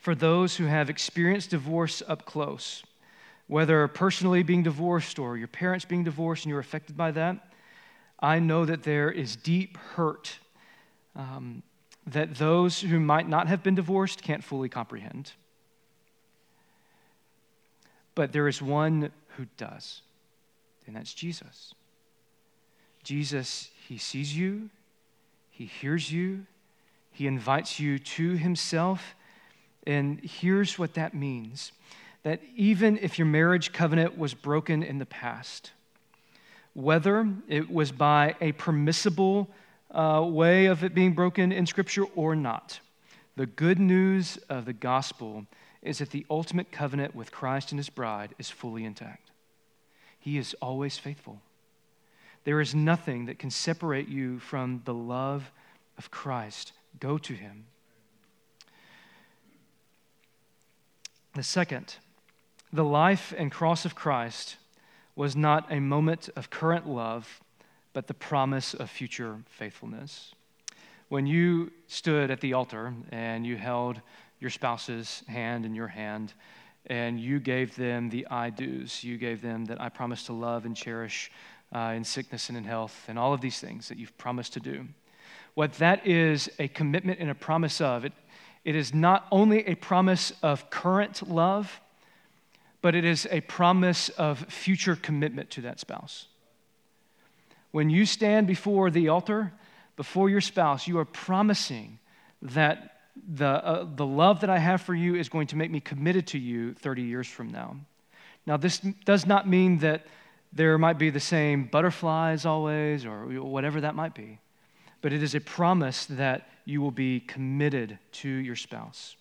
For 0.00 0.16
those 0.16 0.56
who 0.56 0.64
have 0.64 0.90
experienced 0.90 1.50
divorce 1.50 2.02
up 2.08 2.24
close, 2.24 2.82
whether 3.46 3.86
personally 3.86 4.42
being 4.42 4.64
divorced 4.64 5.20
or 5.20 5.36
your 5.36 5.46
parents 5.46 5.84
being 5.84 6.02
divorced 6.02 6.44
and 6.44 6.50
you're 6.50 6.58
affected 6.58 6.96
by 6.96 7.12
that, 7.12 7.48
I 8.18 8.40
know 8.40 8.64
that 8.64 8.82
there 8.82 9.08
is 9.08 9.36
deep 9.36 9.76
hurt 9.76 10.40
um, 11.14 11.62
that 12.06 12.36
those 12.36 12.80
who 12.80 13.00
might 13.00 13.28
not 13.28 13.48
have 13.48 13.62
been 13.62 13.74
divorced 13.74 14.22
can't 14.22 14.44
fully 14.44 14.68
comprehend. 14.68 15.32
But 18.14 18.32
there 18.32 18.48
is 18.48 18.62
one 18.62 19.10
who 19.36 19.46
does, 19.56 20.02
and 20.86 20.96
that's 20.96 21.12
Jesus. 21.12 21.74
Jesus, 23.02 23.70
he 23.86 23.98
sees 23.98 24.36
you, 24.36 24.70
he 25.50 25.66
hears 25.66 26.10
you, 26.12 26.46
he 27.12 27.26
invites 27.26 27.80
you 27.80 27.98
to 27.98 28.32
himself. 28.32 29.14
And 29.86 30.20
here's 30.20 30.78
what 30.78 30.94
that 30.94 31.14
means 31.14 31.72
that 32.24 32.40
even 32.56 32.98
if 32.98 33.18
your 33.18 33.26
marriage 33.26 33.72
covenant 33.72 34.18
was 34.18 34.34
broken 34.34 34.82
in 34.82 34.98
the 34.98 35.06
past, 35.06 35.70
whether 36.74 37.28
it 37.48 37.70
was 37.70 37.92
by 37.92 38.34
a 38.40 38.50
permissible 38.52 39.48
uh, 39.90 40.24
way 40.26 40.66
of 40.66 40.84
it 40.84 40.94
being 40.94 41.12
broken 41.12 41.52
in 41.52 41.66
Scripture 41.66 42.04
or 42.14 42.34
not. 42.34 42.80
The 43.36 43.46
good 43.46 43.78
news 43.78 44.38
of 44.48 44.64
the 44.64 44.72
gospel 44.72 45.46
is 45.82 45.98
that 45.98 46.10
the 46.10 46.26
ultimate 46.30 46.72
covenant 46.72 47.14
with 47.14 47.30
Christ 47.30 47.70
and 47.70 47.78
his 47.78 47.90
bride 47.90 48.34
is 48.38 48.50
fully 48.50 48.84
intact. 48.84 49.30
He 50.18 50.38
is 50.38 50.54
always 50.60 50.98
faithful. 50.98 51.40
There 52.44 52.60
is 52.60 52.74
nothing 52.74 53.26
that 53.26 53.38
can 53.38 53.50
separate 53.50 54.08
you 54.08 54.38
from 54.38 54.82
the 54.84 54.94
love 54.94 55.50
of 55.98 56.10
Christ. 56.10 56.72
Go 56.98 57.18
to 57.18 57.34
him. 57.34 57.66
The 61.34 61.42
second, 61.42 61.96
the 62.72 62.84
life 62.84 63.34
and 63.36 63.52
cross 63.52 63.84
of 63.84 63.94
Christ 63.94 64.56
was 65.14 65.36
not 65.36 65.70
a 65.70 65.80
moment 65.80 66.28
of 66.34 66.50
current 66.50 66.88
love 66.88 67.40
but 67.96 68.06
the 68.06 68.12
promise 68.12 68.74
of 68.74 68.90
future 68.90 69.38
faithfulness. 69.46 70.34
When 71.08 71.26
you 71.26 71.72
stood 71.86 72.30
at 72.30 72.42
the 72.42 72.52
altar 72.52 72.92
and 73.10 73.46
you 73.46 73.56
held 73.56 74.02
your 74.38 74.50
spouse's 74.50 75.22
hand 75.28 75.64
in 75.64 75.74
your 75.74 75.88
hand, 75.88 76.34
and 76.88 77.18
you 77.18 77.40
gave 77.40 77.74
them 77.74 78.10
the 78.10 78.26
I 78.26 78.50
do's, 78.50 79.02
you 79.02 79.16
gave 79.16 79.40
them 79.40 79.64
that 79.64 79.80
I 79.80 79.88
promise 79.88 80.24
to 80.24 80.34
love 80.34 80.66
and 80.66 80.76
cherish 80.76 81.30
uh, 81.74 81.94
in 81.96 82.04
sickness 82.04 82.50
and 82.50 82.58
in 82.58 82.64
health, 82.64 83.06
and 83.08 83.18
all 83.18 83.32
of 83.32 83.40
these 83.40 83.60
things 83.60 83.88
that 83.88 83.96
you've 83.96 84.18
promised 84.18 84.52
to 84.52 84.60
do. 84.60 84.86
What 85.54 85.72
that 85.78 86.06
is 86.06 86.50
a 86.58 86.68
commitment 86.68 87.18
and 87.18 87.30
a 87.30 87.34
promise 87.34 87.80
of, 87.80 88.04
it, 88.04 88.12
it 88.62 88.76
is 88.76 88.92
not 88.92 89.26
only 89.32 89.66
a 89.66 89.74
promise 89.74 90.34
of 90.42 90.68
current 90.68 91.26
love, 91.26 91.80
but 92.82 92.94
it 92.94 93.06
is 93.06 93.26
a 93.30 93.40
promise 93.40 94.10
of 94.10 94.40
future 94.52 94.96
commitment 94.96 95.48
to 95.52 95.62
that 95.62 95.80
spouse. 95.80 96.26
When 97.76 97.90
you 97.90 98.06
stand 98.06 98.46
before 98.46 98.90
the 98.90 99.10
altar, 99.10 99.52
before 99.96 100.30
your 100.30 100.40
spouse, 100.40 100.88
you 100.88 100.96
are 100.98 101.04
promising 101.04 101.98
that 102.40 103.02
the, 103.28 103.48
uh, 103.48 103.86
the 103.94 104.06
love 104.06 104.40
that 104.40 104.48
I 104.48 104.56
have 104.56 104.80
for 104.80 104.94
you 104.94 105.14
is 105.14 105.28
going 105.28 105.48
to 105.48 105.56
make 105.56 105.70
me 105.70 105.80
committed 105.80 106.28
to 106.28 106.38
you 106.38 106.72
30 106.72 107.02
years 107.02 107.26
from 107.26 107.48
now. 107.50 107.76
Now, 108.46 108.56
this 108.56 108.78
does 109.04 109.26
not 109.26 109.46
mean 109.46 109.80
that 109.80 110.06
there 110.54 110.78
might 110.78 110.96
be 110.96 111.10
the 111.10 111.20
same 111.20 111.66
butterflies 111.66 112.46
always 112.46 113.04
or 113.04 113.26
whatever 113.42 113.82
that 113.82 113.94
might 113.94 114.14
be, 114.14 114.38
but 115.02 115.12
it 115.12 115.22
is 115.22 115.34
a 115.34 115.40
promise 115.40 116.06
that 116.06 116.48
you 116.64 116.80
will 116.80 116.90
be 116.90 117.20
committed 117.20 117.98
to 118.12 118.30
your 118.30 118.56
spouse. 118.56 119.16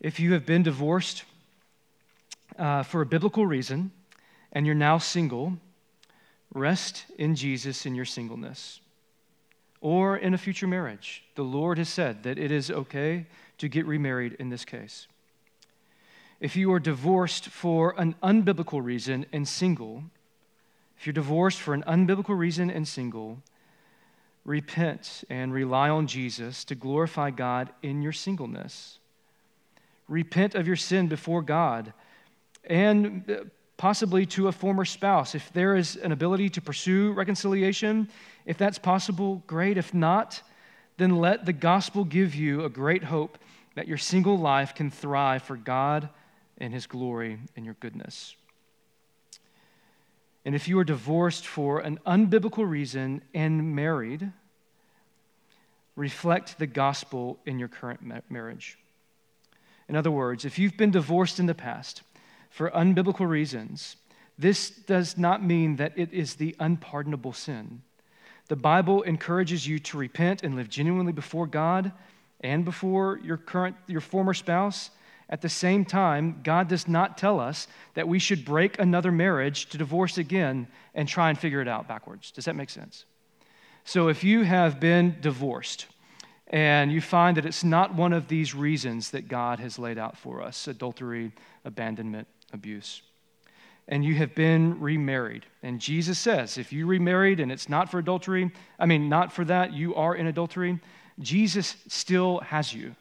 If 0.00 0.20
you 0.20 0.34
have 0.34 0.44
been 0.44 0.64
divorced 0.64 1.24
uh, 2.58 2.82
for 2.82 3.00
a 3.00 3.06
biblical 3.06 3.46
reason 3.46 3.92
and 4.52 4.66
you're 4.66 4.74
now 4.74 4.98
single, 4.98 5.56
rest 6.52 7.06
in 7.18 7.34
Jesus 7.34 7.86
in 7.86 7.94
your 7.94 8.04
singleness 8.04 8.80
or 9.80 10.16
in 10.16 10.34
a 10.34 10.38
future 10.38 10.66
marriage. 10.66 11.24
The 11.34 11.42
Lord 11.42 11.78
has 11.78 11.88
said 11.88 12.22
that 12.24 12.38
it 12.38 12.50
is 12.50 12.70
okay 12.70 13.26
to 13.58 13.68
get 13.68 13.86
remarried 13.86 14.34
in 14.34 14.50
this 14.50 14.64
case. 14.64 15.06
If 16.40 16.56
you 16.56 16.72
are 16.72 16.80
divorced 16.80 17.48
for 17.48 17.94
an 17.98 18.14
unbiblical 18.22 18.82
reason 18.82 19.26
and 19.32 19.46
single, 19.46 20.04
if 20.98 21.06
you're 21.06 21.12
divorced 21.12 21.60
for 21.60 21.74
an 21.74 21.82
unbiblical 21.86 22.36
reason 22.36 22.70
and 22.70 22.86
single, 22.86 23.38
repent 24.44 25.24
and 25.30 25.52
rely 25.52 25.88
on 25.88 26.06
Jesus 26.06 26.64
to 26.64 26.74
glorify 26.74 27.30
God 27.30 27.70
in 27.82 28.02
your 28.02 28.12
singleness. 28.12 28.98
Repent 30.08 30.54
of 30.54 30.66
your 30.66 30.76
sin 30.76 31.08
before 31.08 31.42
God 31.42 31.92
and 32.64 33.30
uh, 33.30 33.44
possibly 33.80 34.26
to 34.26 34.46
a 34.46 34.52
former 34.52 34.84
spouse. 34.84 35.34
If 35.34 35.50
there 35.54 35.74
is 35.74 35.96
an 35.96 36.12
ability 36.12 36.50
to 36.50 36.60
pursue 36.60 37.12
reconciliation, 37.12 38.10
if 38.44 38.58
that's 38.58 38.78
possible, 38.78 39.42
great. 39.46 39.78
If 39.78 39.94
not, 39.94 40.42
then 40.98 41.16
let 41.16 41.46
the 41.46 41.54
gospel 41.54 42.04
give 42.04 42.34
you 42.34 42.62
a 42.62 42.68
great 42.68 43.02
hope 43.02 43.38
that 43.76 43.88
your 43.88 43.96
single 43.96 44.36
life 44.36 44.74
can 44.74 44.90
thrive 44.90 45.44
for 45.44 45.56
God 45.56 46.10
and 46.58 46.74
His 46.74 46.86
glory 46.86 47.38
and 47.56 47.64
your 47.64 47.72
goodness. 47.80 48.36
And 50.44 50.54
if 50.54 50.68
you 50.68 50.78
are 50.78 50.84
divorced 50.84 51.46
for 51.46 51.78
an 51.78 52.00
unbiblical 52.06 52.68
reason 52.68 53.22
and 53.32 53.74
married, 53.74 54.30
reflect 55.96 56.58
the 56.58 56.66
gospel 56.66 57.38
in 57.46 57.58
your 57.58 57.68
current 57.68 58.02
marriage. 58.28 58.76
In 59.88 59.96
other 59.96 60.10
words, 60.10 60.44
if 60.44 60.58
you've 60.58 60.76
been 60.76 60.90
divorced 60.90 61.40
in 61.40 61.46
the 61.46 61.54
past 61.54 62.02
for 62.50 62.70
unbiblical 62.70 63.28
reasons, 63.28 63.96
this 64.38 64.70
does 64.70 65.16
not 65.16 65.44
mean 65.44 65.76
that 65.76 65.92
it 65.96 66.12
is 66.12 66.34
the 66.34 66.54
unpardonable 66.58 67.32
sin. 67.32 67.82
The 68.48 68.56
Bible 68.56 69.02
encourages 69.02 69.66
you 69.66 69.78
to 69.78 69.98
repent 69.98 70.42
and 70.42 70.56
live 70.56 70.68
genuinely 70.68 71.12
before 71.12 71.46
God 71.46 71.92
and 72.40 72.64
before 72.64 73.20
your 73.22 73.36
current 73.36 73.76
your 73.86 74.00
former 74.00 74.34
spouse. 74.34 74.90
At 75.28 75.42
the 75.42 75.48
same 75.48 75.84
time, 75.84 76.40
God 76.42 76.66
does 76.66 76.88
not 76.88 77.16
tell 77.16 77.38
us 77.38 77.68
that 77.94 78.08
we 78.08 78.18
should 78.18 78.44
break 78.44 78.80
another 78.80 79.12
marriage 79.12 79.68
to 79.68 79.78
divorce 79.78 80.18
again 80.18 80.66
and 80.92 81.06
try 81.06 81.28
and 81.28 81.38
figure 81.38 81.60
it 81.60 81.68
out 81.68 81.86
backwards. 81.86 82.32
Does 82.32 82.46
that 82.46 82.56
make 82.56 82.70
sense? 82.70 83.04
So 83.84 84.08
if 84.08 84.24
you 84.24 84.42
have 84.42 84.80
been 84.80 85.16
divorced 85.20 85.86
and 86.48 86.90
you 86.90 87.00
find 87.00 87.36
that 87.36 87.46
it's 87.46 87.62
not 87.62 87.94
one 87.94 88.12
of 88.12 88.26
these 88.26 88.54
reasons 88.54 89.12
that 89.12 89.28
God 89.28 89.60
has 89.60 89.78
laid 89.78 89.98
out 89.98 90.16
for 90.16 90.42
us 90.42 90.66
adultery, 90.66 91.30
abandonment, 91.64 92.26
abuse 92.52 93.02
and 93.90 94.04
you 94.04 94.14
have 94.14 94.34
been 94.36 94.80
remarried. 94.80 95.44
And 95.64 95.80
Jesus 95.80 96.18
says, 96.18 96.56
if 96.56 96.72
you 96.72 96.86
remarried 96.86 97.40
and 97.40 97.50
it's 97.50 97.68
not 97.68 97.90
for 97.90 97.98
adultery, 97.98 98.52
I 98.78 98.86
mean, 98.86 99.08
not 99.08 99.32
for 99.32 99.44
that, 99.46 99.72
you 99.72 99.96
are 99.96 100.14
in 100.14 100.28
adultery, 100.28 100.78
Jesus 101.18 101.76
still 101.88 102.38
has 102.40 102.72
you. 102.72 102.94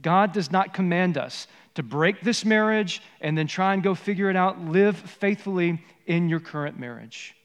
God 0.00 0.32
does 0.32 0.50
not 0.50 0.72
command 0.72 1.18
us 1.18 1.46
to 1.74 1.82
break 1.82 2.22
this 2.22 2.46
marriage 2.46 3.02
and 3.20 3.36
then 3.36 3.46
try 3.46 3.74
and 3.74 3.82
go 3.82 3.94
figure 3.94 4.30
it 4.30 4.36
out. 4.36 4.58
Live 4.58 4.96
faithfully 4.96 5.84
in 6.06 6.30
your 6.30 6.40
current 6.40 6.78
marriage. 6.78 7.36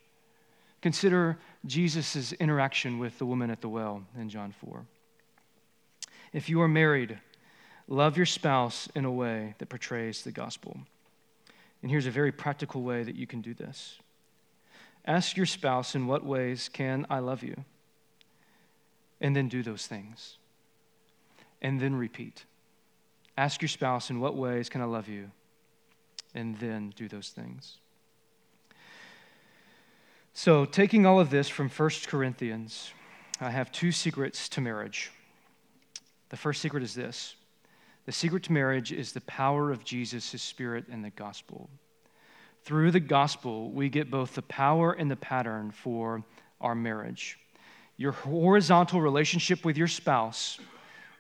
Consider 0.81 1.38
Jesus' 1.65 2.31
interaction 2.33 2.99
with 2.99 3.19
the 3.19 3.25
woman 3.25 3.49
at 3.49 3.60
the 3.60 3.69
well 3.69 4.03
in 4.17 4.29
John 4.29 4.53
4. 4.53 4.86
If 6.31 6.47
you 6.47 6.62
are 6.62 6.67
married, 6.69 7.19
love 7.89 8.15
your 8.15 8.25
spouse 8.25 8.88
in 8.95 9.03
a 9.03 9.12
way 9.12 9.55
that 9.57 9.67
portrays 9.67 10.21
the 10.21 10.31
gospel. 10.31 10.77
And 11.88 11.91
here's 11.93 12.06
a 12.06 12.12
very 12.12 12.34
practical 12.34 12.82
way 12.82 13.04
that 13.04 13.15
you 13.15 13.26
can 13.26 13.39
do 13.39 13.54
this 13.54 14.00
ask 15.06 15.38
your 15.38 15.45
spouse, 15.45 15.95
in 15.95 16.06
what 16.06 16.26
ways 16.26 16.67
can 16.67 17.06
I 17.10 17.19
love 17.19 17.43
you? 17.43 17.63
And 19.21 19.34
then 19.34 19.47
do 19.47 19.63
those 19.63 19.88
things. 19.88 20.36
And 21.62 21.80
then 21.80 21.95
repeat. 21.95 22.43
Ask 23.38 23.62
your 23.62 23.69
spouse, 23.69 24.10
in 24.10 24.19
what 24.19 24.36
ways 24.36 24.67
can 24.67 24.82
I 24.82 24.84
love 24.84 25.08
you? 25.08 25.32
And 26.36 26.60
then 26.60 26.91
do 26.97 27.08
those 27.08 27.30
things. 27.30 27.78
So, 30.34 30.65
taking 30.65 31.06
all 31.06 31.21
of 31.21 31.30
this 31.30 31.47
from 31.47 31.69
1 31.69 31.89
Corinthians, 32.08 32.91
I 33.39 33.52
have 33.52 33.71
two 33.71 33.93
secrets 33.93 34.50
to 34.50 34.60
marriage. 34.60 35.10
The 36.32 36.36
first 36.36 36.62
secret 36.62 36.84
is 36.84 36.93
this 36.93 37.37
the 38.08 38.13
secret 38.13 38.43
to 38.43 38.54
marriage 38.54 38.93
is 38.93 39.12
the 39.12 39.22
power 39.22 39.70
of 39.70 39.84
Jesus, 39.84 40.32
his 40.32 40.41
spirit, 40.41 40.86
and 40.89 41.04
the 41.04 41.10
gospel. 41.10 41.70
Through 42.63 42.91
the 42.91 43.02
gospel, 43.02 43.70
we 43.70 43.89
get 43.89 44.10
both 44.10 44.34
the 44.34 44.41
power 44.43 44.93
and 44.93 45.12
the 45.12 45.17
pattern 45.17 45.72
for 45.72 46.24
our 46.62 46.74
marriage. 46.74 47.38
Your 47.98 48.13
horizontal 48.13 49.02
relationship 49.02 49.65
with 49.65 49.76
your 49.76 49.89
spouse 49.89 50.58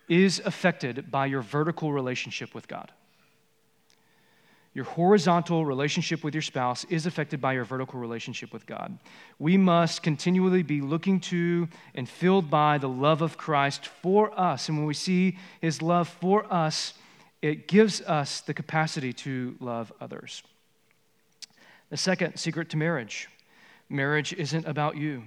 is 0.07 0.41
affected 0.45 1.11
by 1.11 1.25
your 1.25 1.41
vertical 1.41 1.91
relationship 1.91 2.55
with 2.55 2.69
God. 2.69 2.93
Your 4.77 4.85
horizontal 4.85 5.65
relationship 5.65 6.23
with 6.23 6.35
your 6.35 6.43
spouse 6.43 6.83
is 6.83 7.07
affected 7.07 7.41
by 7.41 7.53
your 7.53 7.63
vertical 7.63 7.99
relationship 7.99 8.53
with 8.53 8.67
God. 8.67 8.99
We 9.39 9.57
must 9.57 10.03
continually 10.03 10.61
be 10.61 10.81
looking 10.81 11.19
to 11.21 11.67
and 11.95 12.07
filled 12.07 12.51
by 12.51 12.77
the 12.77 12.87
love 12.87 13.23
of 13.23 13.39
Christ 13.39 13.87
for 13.87 14.39
us. 14.39 14.69
And 14.69 14.77
when 14.77 14.85
we 14.85 14.93
see 14.93 15.39
his 15.61 15.81
love 15.81 16.07
for 16.07 16.45
us, 16.53 16.93
it 17.41 17.67
gives 17.67 18.01
us 18.01 18.41
the 18.41 18.53
capacity 18.53 19.13
to 19.13 19.55
love 19.59 19.91
others. 19.99 20.43
The 21.89 21.97
second 21.97 22.37
secret 22.37 22.69
to 22.69 22.77
marriage 22.77 23.29
marriage 23.89 24.31
isn't 24.31 24.67
about 24.67 24.95
you. 24.95 25.23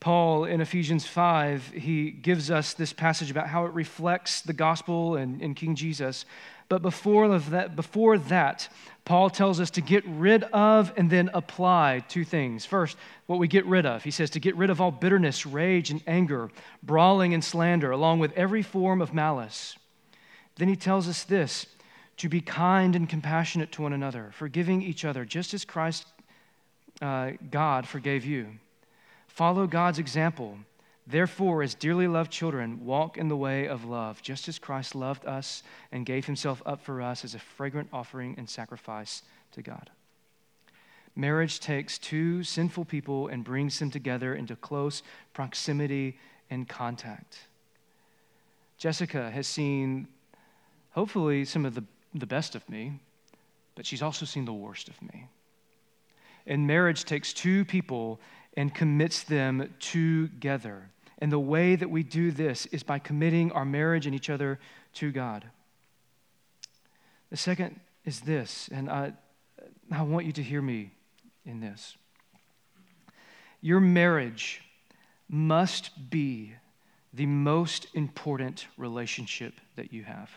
Paul 0.00 0.44
in 0.44 0.60
Ephesians 0.60 1.06
5, 1.06 1.72
he 1.74 2.10
gives 2.10 2.50
us 2.50 2.72
this 2.72 2.92
passage 2.92 3.30
about 3.30 3.48
how 3.48 3.66
it 3.66 3.72
reflects 3.72 4.40
the 4.40 4.52
gospel 4.52 5.16
and, 5.16 5.42
and 5.42 5.56
King 5.56 5.74
Jesus. 5.74 6.24
But 6.68 6.82
before 6.82 7.38
that, 7.38 7.76
before 7.76 8.18
that, 8.18 8.68
Paul 9.04 9.30
tells 9.30 9.58
us 9.58 9.70
to 9.70 9.80
get 9.80 10.04
rid 10.06 10.44
of 10.44 10.92
and 10.96 11.08
then 11.08 11.30
apply 11.32 12.04
two 12.08 12.24
things. 12.24 12.66
First, 12.66 12.98
what 13.26 13.38
we 13.38 13.48
get 13.48 13.64
rid 13.64 13.86
of. 13.86 14.04
He 14.04 14.10
says 14.10 14.28
to 14.30 14.40
get 14.40 14.54
rid 14.54 14.68
of 14.68 14.80
all 14.80 14.90
bitterness, 14.90 15.46
rage, 15.46 15.90
and 15.90 16.02
anger, 16.06 16.50
brawling 16.82 17.32
and 17.32 17.42
slander, 17.42 17.90
along 17.90 18.18
with 18.18 18.32
every 18.32 18.62
form 18.62 19.00
of 19.00 19.14
malice. 19.14 19.78
Then 20.56 20.68
he 20.68 20.76
tells 20.76 21.08
us 21.08 21.24
this 21.24 21.66
to 22.18 22.28
be 22.28 22.42
kind 22.42 22.94
and 22.94 23.08
compassionate 23.08 23.72
to 23.72 23.82
one 23.82 23.94
another, 23.94 24.30
forgiving 24.34 24.82
each 24.82 25.04
other, 25.04 25.24
just 25.24 25.54
as 25.54 25.64
Christ, 25.64 26.06
uh, 27.00 27.30
God, 27.50 27.88
forgave 27.88 28.26
you. 28.26 28.58
Follow 29.28 29.66
God's 29.66 29.98
example 29.98 30.58
Therefore, 31.10 31.62
as 31.62 31.74
dearly 31.74 32.06
loved 32.06 32.30
children, 32.30 32.84
walk 32.84 33.16
in 33.16 33.28
the 33.28 33.36
way 33.36 33.66
of 33.66 33.86
love, 33.86 34.20
just 34.20 34.46
as 34.46 34.58
Christ 34.58 34.94
loved 34.94 35.24
us 35.24 35.62
and 35.90 36.04
gave 36.04 36.26
himself 36.26 36.62
up 36.66 36.82
for 36.82 37.00
us 37.00 37.24
as 37.24 37.34
a 37.34 37.38
fragrant 37.38 37.88
offering 37.94 38.34
and 38.36 38.48
sacrifice 38.48 39.22
to 39.52 39.62
God. 39.62 39.88
Marriage 41.16 41.60
takes 41.60 41.96
two 41.96 42.44
sinful 42.44 42.84
people 42.84 43.28
and 43.28 43.42
brings 43.42 43.78
them 43.78 43.90
together 43.90 44.34
into 44.34 44.54
close 44.54 45.02
proximity 45.32 46.18
and 46.50 46.68
contact. 46.68 47.38
Jessica 48.76 49.30
has 49.30 49.46
seen, 49.46 50.08
hopefully, 50.90 51.46
some 51.46 51.64
of 51.64 51.74
the, 51.74 51.84
the 52.14 52.26
best 52.26 52.54
of 52.54 52.68
me, 52.68 53.00
but 53.74 53.86
she's 53.86 54.02
also 54.02 54.26
seen 54.26 54.44
the 54.44 54.52
worst 54.52 54.88
of 54.88 55.00
me. 55.00 55.26
And 56.46 56.66
marriage 56.66 57.04
takes 57.04 57.32
two 57.32 57.64
people 57.64 58.20
and 58.58 58.74
commits 58.74 59.22
them 59.22 59.72
together. 59.80 60.90
And 61.18 61.32
the 61.32 61.38
way 61.38 61.74
that 61.74 61.90
we 61.90 62.02
do 62.02 62.30
this 62.30 62.66
is 62.66 62.82
by 62.82 62.98
committing 62.98 63.50
our 63.52 63.64
marriage 63.64 64.06
and 64.06 64.14
each 64.14 64.30
other 64.30 64.58
to 64.94 65.10
God. 65.10 65.44
The 67.30 67.36
second 67.36 67.80
is 68.04 68.20
this, 68.20 68.68
and 68.72 68.88
I, 68.88 69.12
I 69.90 70.02
want 70.02 70.26
you 70.26 70.32
to 70.32 70.42
hear 70.42 70.62
me 70.62 70.92
in 71.44 71.60
this. 71.60 71.96
Your 73.60 73.80
marriage 73.80 74.62
must 75.28 76.10
be 76.10 76.54
the 77.12 77.26
most 77.26 77.88
important 77.94 78.66
relationship 78.76 79.54
that 79.76 79.92
you 79.92 80.04
have. 80.04 80.30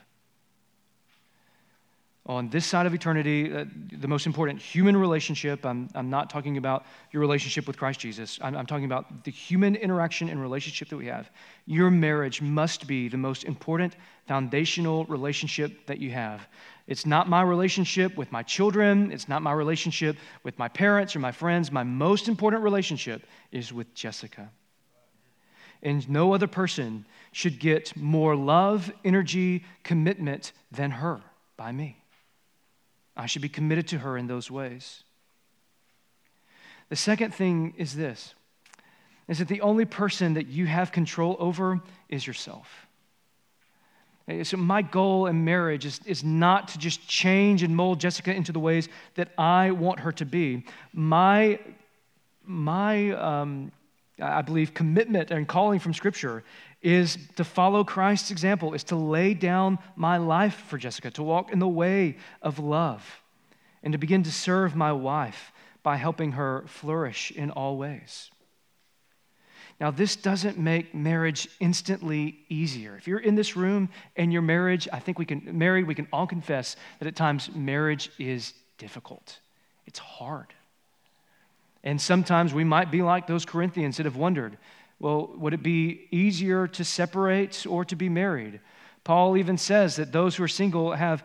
On 2.28 2.50
this 2.50 2.68
side 2.68 2.86
of 2.86 2.94
eternity, 2.94 3.52
uh, 3.52 3.66
the 3.92 4.08
most 4.08 4.28
important 4.28 4.62
human 4.62 4.96
relationship. 4.96 5.66
I'm, 5.66 5.90
I'm 5.96 6.12
not 6.12 6.30
talking 6.30 6.58
about 6.58 6.86
your 7.12 7.20
relationship 7.20 7.66
with 7.66 7.78
Christ 7.78 8.00
Jesus. 8.00 8.38
I'm, 8.42 8.56
I'm 8.56 8.68
talking 8.68 8.86
about 8.86 9.24
the 9.24 9.32
human 9.32 9.76
interaction 9.76 10.30
and 10.30 10.40
relationship 10.40 10.90
that 10.90 10.98
we 10.98 11.08
have. 11.08 11.32
Your 11.66 11.90
marriage 11.90 12.40
must 12.40 12.86
be 12.86 13.08
the 13.08 13.18
most 13.18 13.44
important 13.44 13.96
foundational 14.28 15.06
relationship 15.06 15.88
that 15.88 15.98
you 15.98 16.12
have. 16.12 16.48
It's 16.86 17.08
not 17.08 17.28
my 17.28 17.42
relationship 17.42 18.16
with 18.16 18.32
my 18.32 18.44
children, 18.44 19.12
it's 19.12 19.28
not 19.28 19.42
my 19.42 19.54
relationship 19.54 20.16
with 20.44 20.60
my 20.60 20.68
parents 20.68 21.16
or 21.16 21.20
my 21.20 21.32
friends. 21.32 21.72
My 21.72 21.84
most 21.84 22.28
important 22.28 22.62
relationship 22.62 23.26
is 23.52 23.74
with 23.74 23.94
Jessica. 23.96 24.52
And 25.82 26.08
no 26.08 26.34
other 26.34 26.48
person 26.48 27.06
should 27.32 27.60
get 27.60 27.96
more 27.98 28.36
love, 28.36 28.92
energy, 29.04 29.66
commitment 29.84 30.52
than 30.72 30.92
her 30.92 31.22
by 31.58 31.72
me. 31.72 32.01
I 33.16 33.26
should 33.26 33.42
be 33.42 33.50
committed 33.50 33.88
to 33.90 34.00
her 34.00 34.18
in 34.18 34.28
those 34.28 34.50
ways. 34.50 35.04
The 36.90 36.96
second 36.96 37.34
thing 37.34 37.74
is 37.78 37.96
this 37.96 38.36
is 39.28 39.40
that 39.40 39.48
the 39.48 39.62
only 39.62 39.86
person 39.86 40.34
that 40.34 40.48
you 40.48 40.66
have 40.66 40.92
control 40.92 41.38
over 41.40 41.80
is 42.10 42.28
yourself. 42.28 42.88
So, 44.44 44.58
my 44.58 44.82
goal 44.82 45.28
in 45.28 45.46
marriage 45.46 45.86
is, 45.86 46.00
is 46.06 46.24
not 46.24 46.70
to 46.70 46.78
just 46.78 47.08
change 47.08 47.64
and 47.64 47.76
mold 47.76 48.00
Jessica 48.00 48.34
into 48.34 48.52
the 48.52 48.60
ways 48.60 48.88
that 49.16 49.30
I 49.38 49.72
want 49.72 50.02
her 50.02 50.12
to 50.14 50.26
be. 50.26 50.64
My, 50.94 51.60
my 52.46 53.12
um, 53.12 53.72
I 54.22 54.42
believe, 54.42 54.74
commitment 54.74 55.32
and 55.32 55.48
calling 55.48 55.80
from 55.80 55.94
Scripture 55.94 56.44
is 56.82 57.18
to 57.36 57.44
follow 57.44 57.84
Christ's 57.84 58.32
example, 58.32 58.74
is 58.74 58.84
to 58.86 58.96
lay 58.96 59.34
down 59.34 59.80
my 59.96 60.18
life 60.18 60.56
for 60.68 60.78
Jessica, 60.78 61.12
to 61.12 61.24
walk 61.24 61.52
in 61.52 61.60
the 61.60 61.68
way 61.68 62.18
of 62.42 62.60
love, 62.60 63.22
and 63.84 63.92
to 63.92 63.98
begin 63.98 64.24
to 64.24 64.32
serve 64.32 64.76
my 64.76 64.92
wife 64.92 65.52
by 65.84 65.98
helping 65.98 66.34
her 66.34 66.64
flourish 66.68 67.32
in 67.32 67.52
all 67.52 67.78
ways. 67.78 68.30
Now, 69.80 69.90
this 69.90 70.16
doesn't 70.16 70.60
make 70.60 70.94
marriage 70.94 71.48
instantly 71.60 72.38
easier. 72.50 72.96
If 72.96 73.08
you're 73.08 73.18
in 73.18 73.34
this 73.34 73.56
room 73.56 73.90
and 74.16 74.32
your 74.32 74.44
marriage, 74.44 74.88
I 74.94 75.00
think 75.00 75.18
we 75.18 75.26
can, 75.26 75.58
married, 75.58 75.88
we 75.88 75.96
can 75.96 76.08
all 76.14 76.28
confess 76.28 76.76
that 77.00 77.08
at 77.08 77.16
times 77.16 77.50
marriage 77.56 78.12
is 78.20 78.54
difficult. 78.78 79.40
It's 79.88 79.98
hard. 79.98 80.54
And 81.84 82.00
sometimes 82.00 82.54
we 82.54 82.64
might 82.64 82.92
be 82.92 83.02
like 83.02 83.28
those 83.28 83.46
Corinthians 83.46 83.98
that 83.98 84.06
have 84.06 84.18
wondered 84.18 84.58
well, 85.00 85.32
would 85.36 85.56
it 85.56 85.64
be 85.64 86.08
easier 86.12 86.68
to 86.68 86.86
separate 86.86 87.66
or 87.68 87.84
to 87.86 87.96
be 87.96 88.08
married? 88.08 88.60
Paul 89.04 89.36
even 89.36 89.58
says 89.58 89.96
that 89.96 90.12
those 90.12 90.36
who 90.36 90.44
are 90.44 90.48
single 90.48 90.94
have 90.94 91.24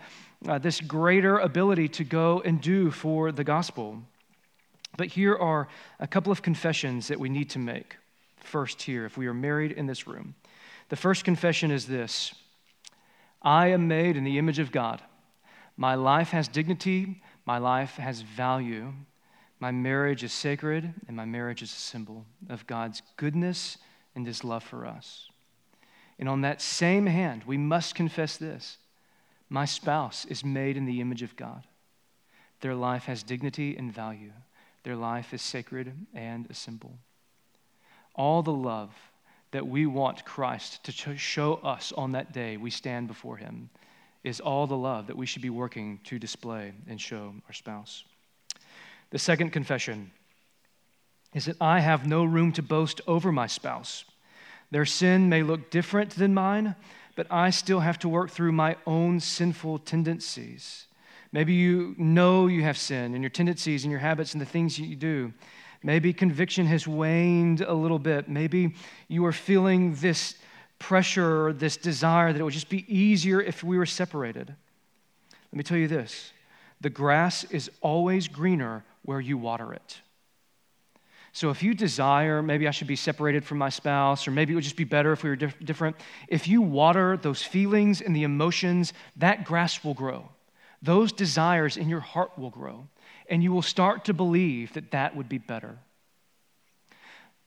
uh, 0.49 0.59
this 0.59 0.81
greater 0.81 1.39
ability 1.39 1.89
to 1.89 2.05
go 2.05 2.41
and 2.43 2.59
do 2.59 2.91
for 2.91 3.33
the 3.33 3.45
gospel. 3.45 4.03
But 4.97 5.09
here 5.09 5.37
are 5.37 5.69
a 6.01 6.07
couple 6.07 6.33
of 6.33 6.41
confessions 6.41 7.09
that 7.09 7.21
we 7.21 7.29
need 7.29 7.51
to 7.51 7.59
make 7.59 7.97
first 8.39 8.81
here 8.81 9.05
if 9.05 9.19
we 9.19 9.27
are 9.27 9.35
married 9.35 9.73
in 9.73 9.87
this 9.87 10.07
room. 10.07 10.35
The 10.89 10.97
first 10.97 11.25
confession 11.25 11.71
is 11.71 11.87
this 11.87 12.35
I 13.43 13.69
am 13.69 13.89
made 13.89 14.17
in 14.17 14.25
the 14.25 14.39
image 14.39 14.59
of 14.59 14.73
God. 14.73 15.03
My 15.77 15.97
life 15.97 16.31
has 16.31 16.49
dignity, 16.49 17.21
my 17.45 17.59
life 17.59 17.97
has 17.97 18.23
value. 18.23 18.95
My 19.59 19.71
marriage 19.71 20.23
is 20.23 20.33
sacred, 20.33 20.93
and 21.09 21.17
my 21.17 21.25
marriage 21.25 21.63
is 21.63 21.73
a 21.73 21.77
symbol 21.77 22.27
of 22.49 22.67
God's 22.67 23.03
goodness 23.17 23.79
and 24.15 24.27
his 24.27 24.45
love 24.45 24.63
for 24.63 24.87
us. 24.87 25.31
And 26.19 26.29
on 26.29 26.43
that 26.43 26.61
same 26.61 27.07
hand, 27.07 27.45
we 27.47 27.57
must 27.57 27.95
confess 27.95 28.37
this 28.37 28.79
my 29.49 29.65
spouse 29.65 30.25
is 30.25 30.45
made 30.45 30.77
in 30.77 30.87
the 30.87 31.01
image 31.01 31.23
of 31.23 31.37
God. 31.37 31.65
Their 32.61 32.75
life 32.75 33.05
has 33.05 33.23
dignity 33.23 33.77
and 33.77 33.93
value, 33.93 34.33
their 34.83 34.97
life 34.97 35.33
is 35.33 35.43
sacred 35.43 35.93
and 36.15 36.47
a 36.51 36.55
symbol. 36.55 36.99
All 38.15 38.43
the 38.43 38.53
love 38.53 38.95
that 39.53 39.67
we 39.67 39.87
want 39.87 40.25
Christ 40.25 40.85
to 40.85 41.17
show 41.17 41.55
us 41.55 41.93
on 41.97 42.13
that 42.13 42.33
day 42.33 42.57
we 42.57 42.71
stand 42.71 43.09
before 43.09 43.37
him 43.37 43.71
is 44.25 44.41
all 44.41 44.67
the 44.67 44.77
love 44.77 45.07
that 45.07 45.17
we 45.17 45.27
should 45.27 45.43
be 45.43 45.51
working 45.51 46.01
to 46.05 46.19
display 46.19 46.73
and 46.89 47.01
show 47.01 47.35
our 47.47 47.53
spouse. 47.53 48.05
The 49.11 49.19
second 49.19 49.51
confession 49.51 50.11
is 51.35 51.45
that 51.47 51.57
I 51.61 51.81
have 51.81 52.07
no 52.07 52.25
room 52.25 52.53
to 52.53 52.63
boast 52.63 53.01
over 53.07 53.31
my 53.31 53.47
spouse. 53.47 54.05
Their 54.71 54.85
sin 54.85 55.29
may 55.29 55.43
look 55.43 55.71
different 55.71 56.11
than 56.11 56.35
mine, 56.35 56.75
but 57.15 57.27
I 57.31 57.51
still 57.51 57.81
have 57.81 57.99
to 58.01 58.09
work 58.09 58.31
through 58.31 58.53
my 58.53 58.77
own 58.87 59.21
sinful 59.21 59.81
tendencies. 59.81 60.87
Maybe 61.33 61.55
you 61.55 61.95
know 61.99 62.47
you 62.47 62.63
have 62.63 62.79
sin 62.79 63.15
and 63.15 63.23
your 63.23 63.31
tendencies 63.31 63.85
and 63.85 63.91
your 63.91 64.01
habits 64.01 64.33
and 64.33 64.41
the 64.41 64.47
things 64.47 64.79
you 64.79 64.97
do. 64.97 65.33
Maybe 65.83 66.13
conviction 66.13 66.67
has 66.67 66.89
waned 66.89 67.61
a 67.61 67.75
little 67.75 67.99
bit. 67.99 68.29
Maybe 68.29 68.75
you 69.09 69.25
are 69.27 69.33
feeling 69.33 69.95
this 69.97 70.37
pressure 70.79 71.53
this 71.53 71.77
desire 71.77 72.33
that 72.33 72.41
it 72.41 72.43
would 72.43 72.53
just 72.53 72.69
be 72.69 72.85
easier 72.95 73.41
if 73.41 73.65
we 73.65 73.79
were 73.79 73.87
separated. 73.87 74.55
Let 75.53 75.57
me 75.57 75.63
tell 75.63 75.79
you 75.79 75.89
this 75.89 76.33
the 76.87 76.91
grass 76.91 77.43
is 77.43 77.69
always 77.81 78.29
greener 78.29 78.85
where 79.03 79.19
you 79.19 79.37
water 79.37 79.73
it. 79.73 79.99
So 81.33 81.51
if 81.51 81.61
you 81.61 81.75
desire, 81.75 82.45
maybe 82.45 82.69
I 82.69 82.71
should 82.71 82.87
be 82.87 82.95
separated 82.95 83.45
from 83.45 83.59
my 83.59 83.71
spouse, 83.71 84.29
or 84.29 84.31
maybe 84.31 84.53
it 84.53 84.55
would 84.55 84.63
just 84.63 84.77
be 84.77 84.85
better 84.85 85.11
if 85.11 85.25
we 85.25 85.31
were 85.31 85.35
diff- 85.35 85.59
different, 85.65 85.97
if 86.29 86.47
you 86.47 86.63
water 86.63 87.17
those 87.17 87.43
feelings 87.43 88.01
and 88.01 88.15
the 88.15 88.23
emotions, 88.23 88.93
that 89.17 89.45
grass 89.45 89.83
will 89.83 89.95
grow. 89.95 90.29
Those 90.81 91.11
desires 91.11 91.77
in 91.77 91.89
your 91.89 91.99
heart 91.99 92.39
will 92.39 92.51
grow, 92.51 92.87
and 93.29 93.43
you 93.43 93.51
will 93.51 93.63
start 93.63 94.05
to 94.05 94.15
believe 94.15 94.73
that 94.75 94.93
that 94.93 95.17
would 95.17 95.29
be 95.29 95.39
better. 95.39 95.81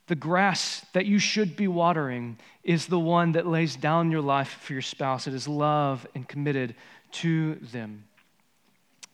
The 0.08 0.16
grass 0.16 0.86
that 0.92 1.06
you 1.06 1.18
should 1.18 1.56
be 1.56 1.70
watering 1.70 2.40
is 2.62 2.88
the 2.88 3.00
one 3.00 3.32
that 3.32 3.48
lays 3.48 3.78
down 3.78 4.12
your 4.12 4.22
life 4.22 4.50
for 4.60 4.74
your 4.74 4.82
spouse. 4.82 5.28
It 5.28 5.34
is 5.34 5.48
love 5.48 6.06
and 6.14 6.28
committed 6.28 6.76
to 7.12 7.56
them. 7.56 8.04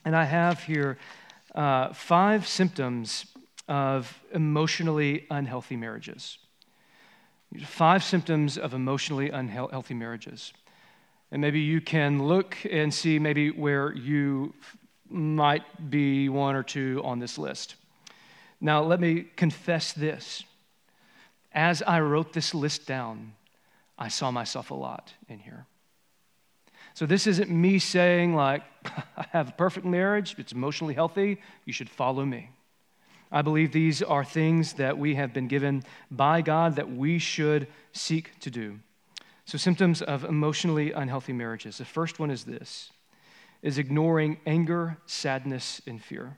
And 0.06 0.16
I 0.16 0.24
have 0.24 0.64
here 0.64 0.98
uh, 1.56 1.92
five 1.94 2.48
symptoms 2.48 3.26
of 3.68 4.22
emotionally 4.32 5.26
unhealthy 5.32 5.76
marriages. 5.76 6.38
Five 7.66 8.04
symptoms 8.04 8.58
of 8.58 8.74
emotionally 8.74 9.32
unhealthy 9.32 9.96
marriages. 9.96 10.54
And 11.32 11.42
maybe 11.42 11.60
you 11.60 11.82
can 11.82 12.28
look 12.28 12.56
and 12.70 12.94
see 12.94 13.18
maybe 13.18 13.50
where 13.50 13.94
you 13.94 14.54
might 15.10 15.90
be 15.90 16.30
one 16.30 16.56
or 16.56 16.64
two 16.64 17.02
on 17.04 17.20
this 17.20 17.38
list. 17.38 17.76
Now, 18.62 18.84
let 18.84 19.00
me 19.00 19.26
confess 19.36 19.92
this. 19.94 20.44
As 21.52 21.82
I 21.82 22.00
wrote 22.00 22.34
this 22.34 22.54
list 22.54 22.86
down, 22.86 23.34
I 23.98 24.10
saw 24.10 24.30
myself 24.30 24.72
a 24.72 24.76
lot 24.76 25.14
in 25.28 25.40
here. 25.40 25.66
So 26.96 27.06
this 27.06 27.28
isn't 27.28 27.50
me 27.50 27.78
saying, 27.78 28.36
like, 28.36 28.64
I 29.18 29.26
have 29.32 29.50
a 29.50 29.52
perfect 29.52 29.86
marriage, 29.86 30.34
it's 30.38 30.54
emotionally 30.54 30.94
healthy, 30.94 31.42
you 31.66 31.74
should 31.74 31.90
follow 31.90 32.24
me. 32.24 32.52
I 33.30 33.42
believe 33.42 33.74
these 33.74 34.02
are 34.02 34.24
things 34.24 34.74
that 34.74 34.98
we 34.98 35.16
have 35.16 35.34
been 35.34 35.50
given 35.50 35.84
by 36.10 36.42
God 36.42 36.78
that 36.78 36.90
we 36.90 37.20
should 37.20 37.68
seek 37.92 38.40
to 38.40 38.50
do. 38.50 38.80
So 39.44 39.58
symptoms 39.58 40.02
of 40.02 40.24
emotionally 40.24 40.94
unhealthy 40.94 41.34
marriages. 41.34 41.80
The 41.80 41.86
first 41.86 42.18
one 42.18 42.32
is 42.32 42.46
this 42.46 42.92
is 43.62 43.78
ignoring 43.78 44.38
anger, 44.46 44.98
sadness, 45.06 45.82
and 45.86 46.02
fear. 46.02 46.38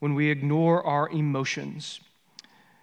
When 0.00 0.14
we 0.14 0.30
ignore 0.30 0.84
our 0.84 1.08
emotions, 1.08 2.00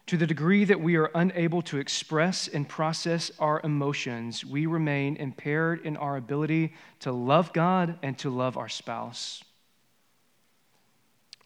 to 0.08 0.18
the 0.18 0.28
degree 0.28 0.65
that 0.65 0.80
we 0.80 0.98
are 0.98 1.10
unable 1.15 1.63
to 1.63 1.78
express 1.78 2.48
and 2.48 2.70
process 2.70 3.32
our 3.39 3.60
emotions, 3.63 4.46
we 4.46 4.68
remain 4.68 5.15
impaired 5.15 5.84
in 5.84 5.98
our 5.98 6.15
ability 6.15 6.74
to 7.00 7.12
love 7.12 7.54
God 7.54 7.98
and 8.04 8.18
to 8.20 8.30
love 8.30 8.56
our 8.56 8.70
spouse. 8.70 9.44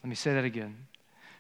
Let 0.04 0.10
me 0.10 0.16
say 0.16 0.34
that 0.34 0.44
again. 0.44 0.88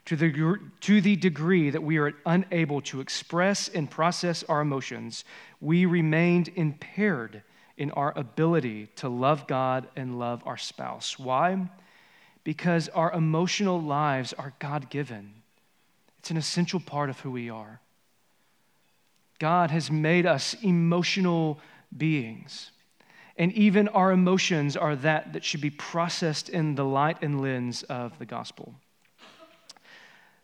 To 0.05 0.15
the, 0.15 0.58
to 0.82 1.01
the 1.01 1.15
degree 1.17 1.69
that 1.69 1.84
we 1.84 1.97
are 1.97 2.13
unable 2.25 2.82
to 2.84 3.01
express 3.01 3.67
and 3.67 3.91
process 3.91 4.43
our 4.43 4.62
emotions, 4.62 5.25
we 5.60 5.86
remained 5.86 6.49
impaired 6.55 7.43
in 7.77 7.91
our 7.91 8.17
ability 8.17 8.88
to 8.97 9.10
love 9.10 9.45
God 9.45 9.88
and 9.95 10.17
love 10.17 10.41
our 10.45 10.58
spouse. 10.58 11.19
Why? 11.19 11.69
Because 12.43 12.89
our 12.89 13.12
emotional 13.12 13.79
lives 13.79 14.34
are 14.34 14.53
God 14.60 14.89
given. 14.89 15.38
It's 16.19 16.32
an 16.32 16.38
essential 16.38 16.79
part 16.79 17.10
of 17.10 17.19
who 17.21 17.32
we 17.32 17.49
are. 17.49 17.82
God 19.39 19.71
has 19.71 19.89
made 19.89 20.25
us 20.25 20.53
emotional 20.62 21.60
beings. 21.95 22.71
And 23.38 23.53
even 23.53 23.88
our 23.88 24.12
emotions 24.12 24.75
are 24.75 24.97
that 24.97 25.32
that 25.32 25.45
should 25.45 25.62
be 25.62 25.69
processed 25.69 26.49
in 26.49 26.75
the 26.75 26.84
light 26.84 27.17
and 27.21 27.41
lens 27.41 27.84
of 27.84 28.19
the 28.19 28.25
gospel. 28.25 28.75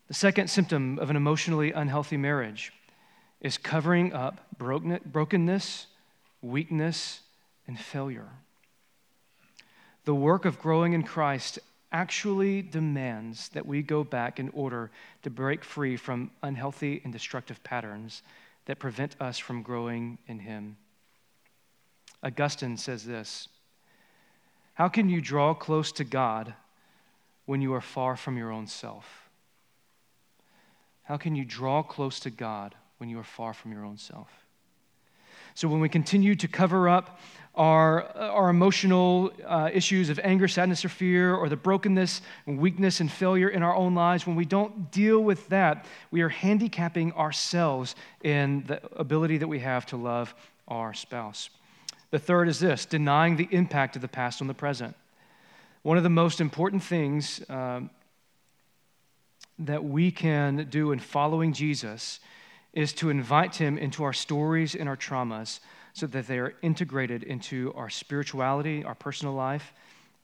The 0.08 0.14
second 0.14 0.50
symptom 0.50 0.98
of 1.00 1.10
an 1.10 1.18
emotionally 1.18 1.74
unhealthy 1.74 2.16
marriage 2.16 2.72
is 3.42 3.58
covering 3.58 4.14
up 4.14 4.48
brokenness, 4.58 5.88
weakness, 6.42 7.20
and 7.68 7.78
failure. 7.78 8.30
The 10.06 10.16
work 10.16 10.46
of 10.46 10.60
growing 10.60 10.94
in 10.94 11.04
Christ 11.04 11.60
actually 11.96 12.62
demands 12.62 13.48
that 13.54 13.66
we 13.66 13.82
go 13.82 14.04
back 14.04 14.38
in 14.38 14.50
order 14.50 14.92
to 15.24 15.30
break 15.30 15.64
free 15.64 15.96
from 15.96 16.30
unhealthy 16.44 17.00
and 17.06 17.14
destructive 17.14 17.64
patterns 17.64 18.22
that 18.66 18.80
prevent 18.80 19.16
us 19.22 19.40
from 19.40 19.62
growing 19.62 20.18
in 20.28 20.40
Him. 20.40 20.76
Augustine 22.22 22.76
says 22.76 23.06
this 23.06 23.48
How 24.74 24.90
can 24.90 25.08
you 25.08 25.22
draw 25.22 25.54
close 25.54 25.94
to 25.94 26.04
God 26.04 26.54
when 27.46 27.62
you 27.62 27.74
are 27.74 27.80
far 27.80 28.18
from 28.18 28.38
your 28.38 28.52
own 28.52 28.68
self? 28.68 29.30
How 31.04 31.16
can 31.16 31.34
you 31.34 31.46
draw 31.46 31.82
close 31.82 32.20
to 32.22 32.30
God 32.30 32.76
when 32.98 33.10
you 33.10 33.18
are 33.20 33.24
far 33.24 33.54
from 33.54 33.72
your 33.72 33.86
own 33.86 33.98
self? 33.98 34.28
So, 35.54 35.70
when 35.70 35.80
we 35.80 35.88
continue 35.88 36.36
to 36.36 36.48
cover 36.50 36.90
up 36.90 37.22
our, 37.56 38.04
our 38.18 38.50
emotional 38.50 39.32
uh, 39.46 39.70
issues 39.74 40.10
of 40.10 40.20
anger, 40.24 40.48
sadness, 40.48 40.84
or 40.84 40.90
fear, 40.90 41.36
or 41.36 41.50
the 41.50 41.56
brokenness 41.56 42.22
and 42.46 42.60
weakness 42.60 43.00
and 43.00 43.12
failure 43.12 43.50
in 43.50 43.64
our 43.64 43.76
own 43.76 43.96
lives, 43.96 44.28
when 44.28 44.36
we 44.36 44.46
don't 44.46 44.92
deal 44.92 45.24
with 45.24 45.48
that, 45.50 45.86
we 46.12 46.22
are 46.22 46.30
handicapping 46.30 47.14
ourselves 47.14 47.96
in 48.24 48.64
the 48.68 48.82
ability 48.98 49.38
that 49.38 49.48
we 49.48 49.60
have 49.60 49.86
to 49.88 49.98
love 49.98 50.36
our 50.68 50.94
spouse. 50.94 51.50
The 52.12 52.20
third 52.20 52.48
is 52.48 52.60
this 52.60 52.86
denying 52.86 53.36
the 53.36 53.48
impact 53.52 53.96
of 53.96 54.02
the 54.02 54.08
past 54.08 54.42
on 54.42 54.48
the 54.48 54.54
present. 54.54 54.96
One 55.82 55.98
of 55.98 56.04
the 56.04 56.10
most 56.10 56.42
important 56.42 56.84
things 56.84 57.42
um, 57.50 57.90
that 59.60 59.84
we 59.84 60.12
can 60.12 60.68
do 60.70 60.92
in 60.92 61.00
following 61.00 61.54
Jesus 61.54 62.20
is 62.74 62.92
to 62.94 63.10
invite 63.10 63.56
him 63.56 63.78
into 63.78 64.04
our 64.04 64.14
stories 64.14 64.76
and 64.76 64.90
our 64.90 64.98
traumas 64.98 65.60
so 65.96 66.06
that 66.08 66.28
they 66.28 66.38
are 66.38 66.54
integrated 66.62 67.24
into 67.24 67.74
our 67.74 67.90
spirituality, 67.90 68.84
our 68.84 68.96
personal 68.96 69.34
life, 69.34 69.74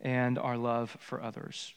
and 0.02 0.38
our 0.38 0.58
love 0.58 0.96
for 1.00 1.24
others. 1.24 1.74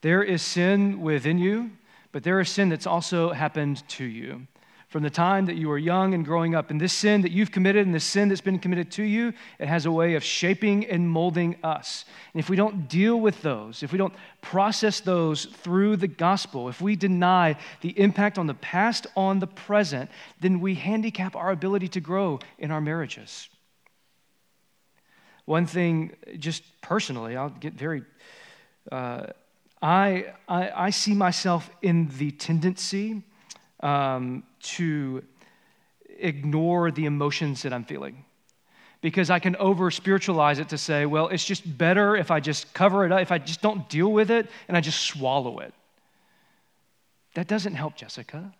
There 0.00 0.22
is 0.22 0.40
sin 0.40 1.00
within 1.00 1.38
you, 1.38 1.72
but 2.12 2.22
there 2.22 2.38
is 2.38 2.48
sin 2.48 2.68
that's 2.68 2.86
also 2.86 3.30
happened 3.30 3.86
to 3.90 4.04
you 4.04 4.46
from 4.90 5.04
the 5.04 5.10
time 5.10 5.46
that 5.46 5.54
you 5.54 5.68
were 5.68 5.78
young 5.78 6.14
and 6.14 6.24
growing 6.24 6.56
up. 6.56 6.68
And 6.68 6.80
this 6.80 6.92
sin 6.92 7.22
that 7.22 7.30
you've 7.30 7.52
committed 7.52 7.86
and 7.86 7.94
this 7.94 8.04
sin 8.04 8.28
that's 8.28 8.40
been 8.40 8.58
committed 8.58 8.90
to 8.92 9.04
you, 9.04 9.32
it 9.60 9.68
has 9.68 9.86
a 9.86 9.92
way 9.92 10.16
of 10.16 10.24
shaping 10.24 10.84
and 10.84 11.08
molding 11.08 11.56
us. 11.62 12.04
And 12.34 12.40
if 12.40 12.50
we 12.50 12.56
don't 12.56 12.88
deal 12.88 13.20
with 13.20 13.40
those, 13.40 13.84
if 13.84 13.92
we 13.92 13.98
don't 13.98 14.12
process 14.42 14.98
those 14.98 15.44
through 15.44 15.96
the 15.96 16.08
gospel, 16.08 16.68
if 16.68 16.80
we 16.80 16.96
deny 16.96 17.56
the 17.82 17.98
impact 18.00 18.36
on 18.36 18.48
the 18.48 18.54
past 18.54 19.06
on 19.16 19.38
the 19.38 19.46
present, 19.46 20.10
then 20.40 20.58
we 20.58 20.74
handicap 20.74 21.36
our 21.36 21.52
ability 21.52 21.86
to 21.88 22.00
grow 22.00 22.40
in 22.58 22.72
our 22.72 22.80
marriages. 22.80 23.48
One 25.44 25.66
thing, 25.66 26.16
just 26.36 26.64
personally, 26.80 27.36
I'll 27.36 27.50
get 27.50 27.74
very. 27.74 28.02
Uh, 28.90 29.26
I, 29.80 30.34
I, 30.48 30.70
I 30.86 30.90
see 30.90 31.14
myself 31.14 31.70
in 31.80 32.10
the 32.18 32.32
tendency 32.32 33.22
um, 33.82 34.42
to 34.60 35.22
ignore 36.18 36.90
the 36.90 37.06
emotions 37.06 37.62
that 37.62 37.72
I'm 37.72 37.84
feeling. 37.84 38.24
Because 39.00 39.30
I 39.30 39.38
can 39.38 39.56
over 39.56 39.90
spiritualize 39.90 40.58
it 40.58 40.68
to 40.70 40.78
say, 40.78 41.06
well, 41.06 41.28
it's 41.28 41.44
just 41.44 41.78
better 41.78 42.16
if 42.16 42.30
I 42.30 42.40
just 42.40 42.74
cover 42.74 43.06
it 43.06 43.12
up, 43.12 43.20
if 43.20 43.32
I 43.32 43.38
just 43.38 43.62
don't 43.62 43.88
deal 43.88 44.12
with 44.12 44.30
it 44.30 44.46
and 44.68 44.76
I 44.76 44.80
just 44.80 45.00
swallow 45.00 45.60
it. 45.60 45.72
That 47.34 47.46
doesn't 47.46 47.74
help 47.74 47.96
Jessica. 47.96 48.52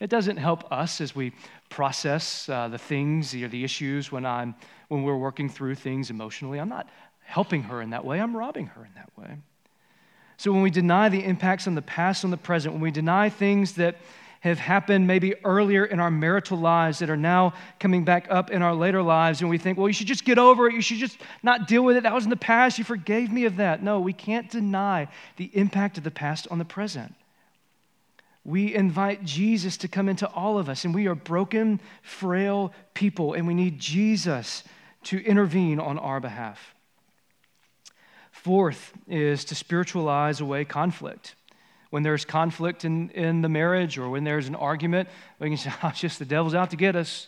It 0.00 0.10
doesn't 0.10 0.36
help 0.36 0.70
us 0.72 1.00
as 1.00 1.14
we 1.14 1.32
process 1.68 2.48
uh, 2.48 2.68
the 2.68 2.78
things 2.78 3.34
or 3.34 3.48
the 3.48 3.64
issues 3.64 4.12
when, 4.12 4.24
I'm, 4.24 4.54
when 4.88 5.02
we're 5.02 5.16
working 5.16 5.48
through 5.48 5.74
things 5.74 6.10
emotionally. 6.10 6.58
I'm 6.58 6.68
not 6.68 6.88
helping 7.24 7.64
her 7.64 7.82
in 7.82 7.90
that 7.90 8.04
way, 8.04 8.20
I'm 8.20 8.36
robbing 8.36 8.66
her 8.68 8.84
in 8.84 8.92
that 8.94 9.10
way. 9.16 9.36
So 10.36 10.52
when 10.52 10.62
we 10.62 10.70
deny 10.70 11.08
the 11.08 11.24
impacts 11.24 11.66
on 11.66 11.74
the 11.74 11.82
past 11.82 12.24
and 12.24 12.32
the 12.32 12.36
present, 12.36 12.74
when 12.74 12.82
we 12.82 12.90
deny 12.90 13.30
things 13.30 13.72
that 13.72 13.96
have 14.40 14.58
happened 14.58 15.06
maybe 15.06 15.34
earlier 15.44 15.84
in 15.84 16.00
our 16.00 16.10
marital 16.10 16.58
lives 16.58 16.98
that 17.00 17.10
are 17.10 17.16
now 17.16 17.54
coming 17.80 18.04
back 18.04 18.26
up 18.30 18.50
in 18.50 18.62
our 18.62 18.74
later 18.74 19.02
lives. 19.02 19.40
And 19.40 19.50
we 19.50 19.58
think, 19.58 19.78
well, 19.78 19.88
you 19.88 19.94
should 19.94 20.06
just 20.06 20.24
get 20.24 20.38
over 20.38 20.68
it. 20.68 20.74
You 20.74 20.80
should 20.80 20.98
just 20.98 21.18
not 21.42 21.66
deal 21.66 21.82
with 21.82 21.96
it. 21.96 22.02
That 22.04 22.14
was 22.14 22.24
in 22.24 22.30
the 22.30 22.36
past. 22.36 22.78
You 22.78 22.84
forgave 22.84 23.32
me 23.32 23.44
of 23.44 23.56
that. 23.56 23.82
No, 23.82 24.00
we 24.00 24.12
can't 24.12 24.50
deny 24.50 25.08
the 25.36 25.50
impact 25.54 25.98
of 25.98 26.04
the 26.04 26.10
past 26.10 26.46
on 26.50 26.58
the 26.58 26.64
present. 26.64 27.14
We 28.44 28.72
invite 28.74 29.24
Jesus 29.24 29.76
to 29.78 29.88
come 29.88 30.08
into 30.08 30.28
all 30.28 30.58
of 30.58 30.68
us, 30.68 30.84
and 30.84 30.94
we 30.94 31.08
are 31.08 31.16
broken, 31.16 31.80
frail 32.02 32.72
people, 32.94 33.34
and 33.34 33.44
we 33.44 33.54
need 33.54 33.80
Jesus 33.80 34.62
to 35.04 35.18
intervene 35.24 35.80
on 35.80 35.98
our 35.98 36.20
behalf. 36.20 36.74
Fourth 38.30 38.92
is 39.08 39.44
to 39.46 39.56
spiritualize 39.56 40.40
away 40.40 40.64
conflict 40.64 41.34
when 41.96 42.02
there's 42.02 42.26
conflict 42.26 42.84
in, 42.84 43.08
in 43.12 43.40
the 43.40 43.48
marriage 43.48 43.96
or 43.96 44.10
when 44.10 44.22
there's 44.22 44.48
an 44.48 44.54
argument, 44.54 45.08
we 45.38 45.48
can 45.48 45.56
say, 45.56 45.72
oh, 45.82 45.88
it's 45.88 45.98
just 45.98 46.18
the 46.18 46.26
devil's 46.26 46.54
out 46.54 46.68
to 46.68 46.76
get 46.76 46.94
us. 46.94 47.26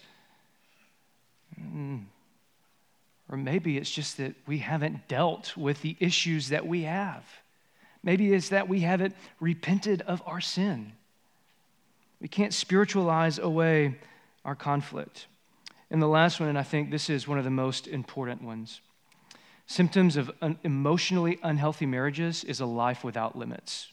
Mm. 1.58 2.04
Or 3.30 3.38
maybe 3.38 3.78
it's 3.78 3.90
just 3.90 4.18
that 4.18 4.34
we 4.46 4.58
haven't 4.58 5.08
dealt 5.08 5.56
with 5.56 5.80
the 5.80 5.96
issues 6.00 6.50
that 6.50 6.66
we 6.66 6.82
have. 6.82 7.24
Maybe 8.02 8.34
it's 8.34 8.50
that 8.50 8.68
we 8.68 8.80
haven't 8.80 9.16
repented 9.40 10.02
of 10.02 10.22
our 10.26 10.42
sin. 10.42 10.92
We 12.20 12.28
can't 12.28 12.52
spiritualize 12.52 13.38
away 13.38 13.96
our 14.44 14.54
conflict. 14.54 15.28
And 15.90 16.02
the 16.02 16.08
last 16.08 16.40
one, 16.40 16.50
and 16.50 16.58
I 16.58 16.62
think 16.62 16.90
this 16.90 17.08
is 17.08 17.26
one 17.26 17.38
of 17.38 17.44
the 17.44 17.50
most 17.50 17.86
important 17.86 18.42
ones 18.42 18.82
symptoms 19.64 20.18
of 20.18 20.30
emotionally 20.62 21.38
unhealthy 21.42 21.86
marriages 21.86 22.44
is 22.44 22.60
a 22.60 22.66
life 22.66 23.02
without 23.02 23.34
limits. 23.34 23.88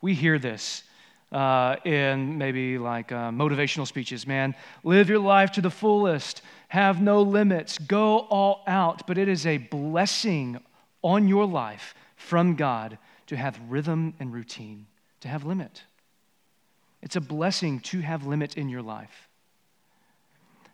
We 0.00 0.14
hear 0.14 0.38
this 0.38 0.84
uh, 1.32 1.76
in 1.84 2.38
maybe 2.38 2.78
like 2.78 3.12
uh, 3.12 3.30
motivational 3.30 3.86
speeches 3.86 4.26
man, 4.26 4.54
live 4.84 5.08
your 5.08 5.18
life 5.18 5.52
to 5.52 5.60
the 5.60 5.70
fullest, 5.70 6.42
have 6.68 7.00
no 7.00 7.22
limits, 7.22 7.78
go 7.78 8.20
all 8.30 8.62
out. 8.66 9.06
But 9.06 9.18
it 9.18 9.28
is 9.28 9.46
a 9.46 9.58
blessing 9.58 10.60
on 11.02 11.28
your 11.28 11.46
life 11.46 11.94
from 12.16 12.54
God 12.54 12.98
to 13.26 13.36
have 13.36 13.58
rhythm 13.68 14.14
and 14.18 14.32
routine, 14.32 14.86
to 15.20 15.28
have 15.28 15.44
limit. 15.44 15.82
It's 17.02 17.16
a 17.16 17.20
blessing 17.20 17.80
to 17.80 18.00
have 18.00 18.26
limit 18.26 18.56
in 18.56 18.68
your 18.68 18.82
life. 18.82 19.28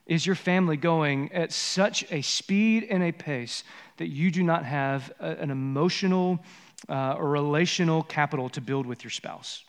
Is 0.06 0.26
your 0.26 0.36
family 0.36 0.76
going 0.76 1.32
at 1.32 1.52
such 1.52 2.04
a 2.12 2.22
speed 2.22 2.86
and 2.90 3.02
a 3.02 3.12
pace 3.12 3.64
that 3.96 4.08
you 4.08 4.30
do 4.30 4.42
not 4.42 4.64
have 4.64 5.12
an 5.18 5.50
emotional, 5.50 6.40
uh, 6.88 7.14
or 7.18 7.28
relational 7.28 8.02
capital 8.02 8.48
to 8.50 8.60
build 8.60 8.86
with 8.86 9.04
your 9.04 9.10
spouse? 9.10 9.64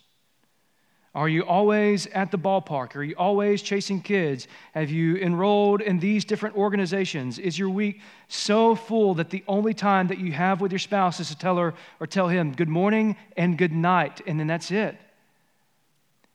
Are 1.16 1.30
you 1.30 1.44
always 1.44 2.06
at 2.08 2.30
the 2.30 2.38
ballpark? 2.38 2.94
Are 2.94 3.02
you 3.02 3.14
always 3.16 3.62
chasing 3.62 4.02
kids? 4.02 4.48
Have 4.74 4.90
you 4.90 5.16
enrolled 5.16 5.80
in 5.80 5.98
these 5.98 6.26
different 6.26 6.56
organizations? 6.56 7.38
Is 7.38 7.58
your 7.58 7.70
week 7.70 8.02
so 8.28 8.74
full 8.74 9.14
that 9.14 9.30
the 9.30 9.42
only 9.48 9.72
time 9.72 10.08
that 10.08 10.18
you 10.18 10.32
have 10.32 10.60
with 10.60 10.72
your 10.72 10.78
spouse 10.78 11.18
is 11.18 11.28
to 11.28 11.38
tell 11.38 11.56
her 11.56 11.72
or 12.00 12.06
tell 12.06 12.28
him 12.28 12.52
good 12.52 12.68
morning 12.68 13.16
and 13.34 13.56
good 13.56 13.72
night, 13.72 14.20
and 14.26 14.38
then 14.38 14.46
that's 14.46 14.70
it? 14.70 14.94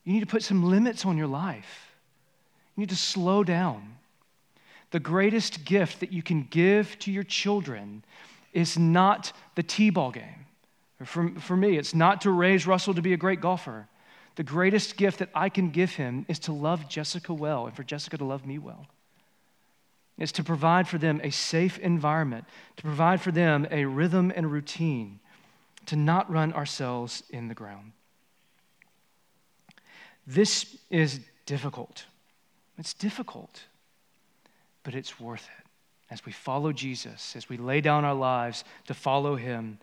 You 0.03 0.13
need 0.13 0.21
to 0.21 0.25
put 0.25 0.41
some 0.41 0.63
limits 0.63 1.05
on 1.05 1.15
your 1.15 1.27
life. 1.27 1.91
You 2.75 2.81
need 2.81 2.89
to 2.89 2.95
slow 2.95 3.43
down. 3.43 3.97
The 4.89 4.99
greatest 4.99 5.63
gift 5.63 5.99
that 5.99 6.11
you 6.11 6.23
can 6.23 6.47
give 6.49 6.97
to 6.99 7.11
your 7.11 7.23
children 7.23 8.03
is 8.51 8.79
not 8.79 9.31
the 9.53 9.61
T 9.61 9.91
ball 9.91 10.09
game. 10.09 10.40
For, 11.05 11.29
for 11.39 11.57
me, 11.57 11.77
it's 11.77 11.95
not 11.95 12.21
to 12.21 12.31
raise 12.31 12.67
Russell 12.67 12.93
to 12.93 13.01
be 13.01 13.13
a 13.13 13.17
great 13.17 13.41
golfer. 13.41 13.87
The 14.35 14.43
greatest 14.43 14.97
gift 14.97 15.19
that 15.19 15.29
I 15.35 15.49
can 15.49 15.69
give 15.69 15.91
him 15.91 16.25
is 16.27 16.39
to 16.39 16.53
love 16.53 16.87
Jessica 16.87 17.33
well 17.33 17.65
and 17.65 17.75
for 17.75 17.83
Jessica 17.83 18.17
to 18.17 18.25
love 18.25 18.45
me 18.45 18.59
well. 18.59 18.87
It's 20.17 20.31
to 20.33 20.43
provide 20.43 20.87
for 20.87 20.97
them 20.97 21.19
a 21.23 21.31
safe 21.31 21.79
environment, 21.79 22.45
to 22.77 22.83
provide 22.83 23.21
for 23.21 23.31
them 23.31 23.67
a 23.71 23.85
rhythm 23.85 24.31
and 24.35 24.51
routine, 24.51 25.19
to 25.87 25.95
not 25.95 26.31
run 26.31 26.53
ourselves 26.53 27.23
in 27.29 27.47
the 27.47 27.55
ground. 27.55 27.93
This 30.27 30.77
is 30.89 31.19
difficult. 31.45 32.05
It's 32.77 32.93
difficult, 32.93 33.63
but 34.83 34.93
it's 34.93 35.19
worth 35.19 35.47
it. 35.59 35.65
As 36.11 36.25
we 36.25 36.31
follow 36.31 36.71
Jesus, 36.71 37.35
as 37.35 37.49
we 37.49 37.57
lay 37.57 37.81
down 37.81 38.05
our 38.05 38.13
lives 38.13 38.63
to 38.87 38.93
follow 38.93 39.35
him, 39.35 39.79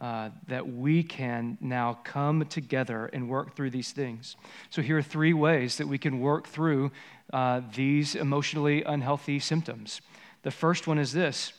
uh, 0.00 0.30
that 0.48 0.66
we 0.66 1.02
can 1.02 1.58
now 1.60 1.98
come 2.04 2.46
together 2.46 3.06
and 3.12 3.28
work 3.28 3.54
through 3.54 3.70
these 3.70 3.92
things. 3.92 4.36
So, 4.70 4.80
here 4.82 4.98
are 4.98 5.02
three 5.02 5.34
ways 5.34 5.76
that 5.76 5.86
we 5.88 5.98
can 5.98 6.20
work 6.20 6.48
through 6.48 6.90
uh, 7.32 7.60
these 7.74 8.14
emotionally 8.14 8.82
unhealthy 8.82 9.38
symptoms. 9.38 10.00
The 10.42 10.50
first 10.50 10.86
one 10.86 10.98
is 10.98 11.12
this 11.12 11.52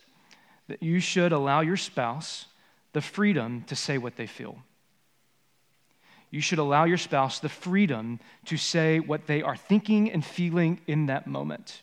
that 0.67 0.81
you 0.81 0.99
should 0.99 1.31
allow 1.31 1.61
your 1.61 1.77
spouse 1.77 2.45
the 2.93 3.01
freedom 3.01 3.63
to 3.67 3.75
say 3.75 3.97
what 3.97 4.15
they 4.15 4.27
feel. 4.27 4.57
You 6.29 6.39
should 6.39 6.59
allow 6.59 6.85
your 6.85 6.97
spouse 6.97 7.39
the 7.39 7.49
freedom 7.49 8.19
to 8.45 8.57
say 8.57 8.99
what 8.99 9.27
they 9.27 9.41
are 9.41 9.57
thinking 9.57 10.09
and 10.11 10.23
feeling 10.23 10.79
in 10.87 11.07
that 11.07 11.27
moment. 11.27 11.81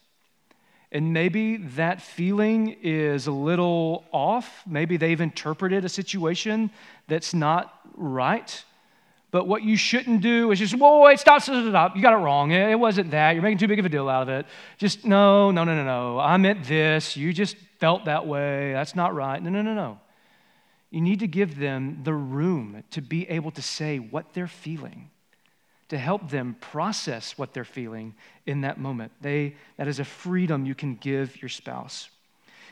And 0.91 1.13
maybe 1.13 1.59
that 1.59 2.01
feeling 2.01 2.77
is 2.83 3.27
a 3.27 3.33
little 3.33 4.05
off. 4.11 4.63
Maybe 4.67 4.97
they've 4.97 5.21
interpreted 5.21 5.85
a 5.85 5.89
situation 5.89 6.71
that's 7.09 7.35
not 7.35 7.79
right. 7.95 8.65
But 9.31 9.47
what 9.47 9.63
you 9.63 9.77
shouldn't 9.77 10.23
do 10.23 10.51
is 10.51 10.59
just, 10.59 10.75
whoa, 10.75 11.01
wait, 11.01 11.21
stop, 11.21 11.43
stop, 11.43 11.69
stop. 11.69 11.95
You 11.95 12.01
got 12.01 12.15
it 12.15 12.23
wrong. 12.23 12.53
It 12.53 12.79
wasn't 12.79 13.11
that. 13.11 13.33
You're 13.33 13.43
making 13.43 13.59
too 13.59 13.69
big 13.69 13.79
of 13.79 13.85
a 13.85 13.91
deal 13.91 14.09
out 14.09 14.23
of 14.23 14.31
it. 14.31 14.47
Just, 14.79 15.05
no, 15.05 15.51
no, 15.51 15.65
no, 15.65 15.75
no, 15.75 15.85
no. 15.85 16.19
I 16.19 16.39
meant 16.39 16.65
this. 16.65 17.15
You 17.17 17.35
just 17.35 17.57
felt 17.79 18.07
that 18.07 18.27
way. 18.27 18.73
That's 18.73 18.97
not 18.97 19.15
right. 19.15 19.43
No, 19.43 19.51
no, 19.51 19.61
no, 19.61 19.75
no. 19.75 20.01
You 20.91 21.03
need 21.03 21.21
to 21.21 21.27
give 21.27 21.59
them 21.59 22.01
the 22.05 22.15
room 22.15 22.83
to 22.93 23.03
be 23.03 23.29
able 23.29 23.51
to 23.51 23.61
say 23.61 23.99
what 23.99 24.33
they're 24.33 24.47
feeling, 24.47 25.11
to 25.89 25.99
help 25.99 26.31
them 26.31 26.57
process 26.61 27.39
what 27.39 27.55
they're 27.55 27.65
feeling 27.65 28.15
in 28.47 28.61
that 28.63 28.79
moment. 28.79 29.13
They, 29.21 29.57
that 29.77 29.89
is 29.89 29.99
a 29.99 30.05
freedom 30.05 30.67
you 30.67 30.75
can 30.75 30.97
give 30.97 31.41
your 31.41 31.49
spouse. 31.49 32.11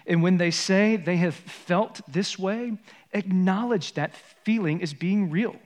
And 0.06 0.22
when 0.22 0.36
they 0.36 0.50
say 0.50 0.96
they 0.96 1.16
have 1.16 1.34
felt 1.34 2.00
this 2.06 2.38
way, 2.38 2.78
acknowledge 3.12 3.94
that 3.94 4.14
feeling 4.44 4.82
as 4.82 4.94
being 4.94 5.30
real. 5.30 5.56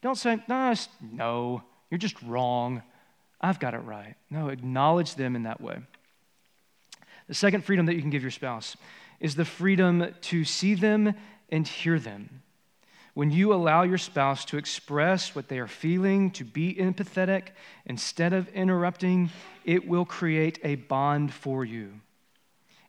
Don't 0.00 0.16
say, 0.16 0.42
no, 0.48 0.74
no, 1.12 1.62
you're 1.90 1.98
just 1.98 2.20
wrong. 2.22 2.82
I've 3.40 3.58
got 3.58 3.74
it 3.74 3.78
right. 3.78 4.14
No, 4.30 4.48
acknowledge 4.48 5.16
them 5.16 5.36
in 5.36 5.42
that 5.42 5.60
way. 5.60 5.78
The 7.26 7.34
second 7.34 7.64
freedom 7.64 7.86
that 7.86 7.94
you 7.94 8.00
can 8.00 8.10
give 8.10 8.22
your 8.22 8.30
spouse 8.30 8.76
is 9.20 9.34
the 9.34 9.44
freedom 9.44 10.14
to 10.22 10.44
see 10.44 10.74
them 10.74 11.14
and 11.50 11.66
hear 11.66 11.98
them. 11.98 12.42
When 13.18 13.32
you 13.32 13.52
allow 13.52 13.82
your 13.82 13.98
spouse 13.98 14.44
to 14.44 14.58
express 14.58 15.34
what 15.34 15.48
they 15.48 15.58
are 15.58 15.66
feeling, 15.66 16.30
to 16.30 16.44
be 16.44 16.72
empathetic 16.76 17.48
instead 17.84 18.32
of 18.32 18.48
interrupting, 18.50 19.30
it 19.64 19.88
will 19.88 20.04
create 20.04 20.60
a 20.62 20.76
bond 20.76 21.34
for 21.34 21.64
you. 21.64 21.94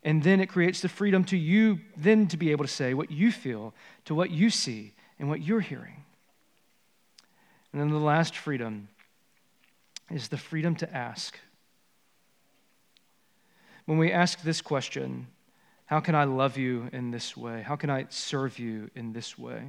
And 0.04 0.22
then 0.22 0.40
it 0.40 0.46
creates 0.46 0.82
the 0.82 0.88
freedom 0.88 1.24
to 1.24 1.36
you 1.36 1.80
then 1.98 2.28
to 2.28 2.38
be 2.38 2.52
able 2.52 2.64
to 2.64 2.72
say 2.72 2.94
what 2.94 3.10
you 3.10 3.32
feel 3.32 3.74
to 4.06 4.14
what 4.14 4.30
you 4.30 4.52
see 4.52 4.94
and 5.18 5.30
what 5.30 5.42
you're 5.42 5.62
hearing. 5.62 6.04
And 7.74 7.82
then 7.82 7.90
the 7.90 7.98
last 7.98 8.38
freedom 8.38 8.88
is 10.12 10.28
the 10.28 10.38
freedom 10.38 10.76
to 10.76 10.96
ask. 10.96 11.40
When 13.86 13.98
we 13.98 14.12
ask 14.12 14.44
this 14.44 14.62
question, 14.62 15.26
how 15.88 16.00
can 16.02 16.14
I 16.14 16.26
love 16.26 16.56
you 16.56 16.88
in 16.94 17.10
this 17.10 17.36
way? 17.36 17.64
How 17.64 17.76
can 17.76 17.90
I 17.90 18.06
serve 18.10 18.60
you 18.60 18.92
in 18.94 19.14
this 19.14 19.36
way? 19.36 19.64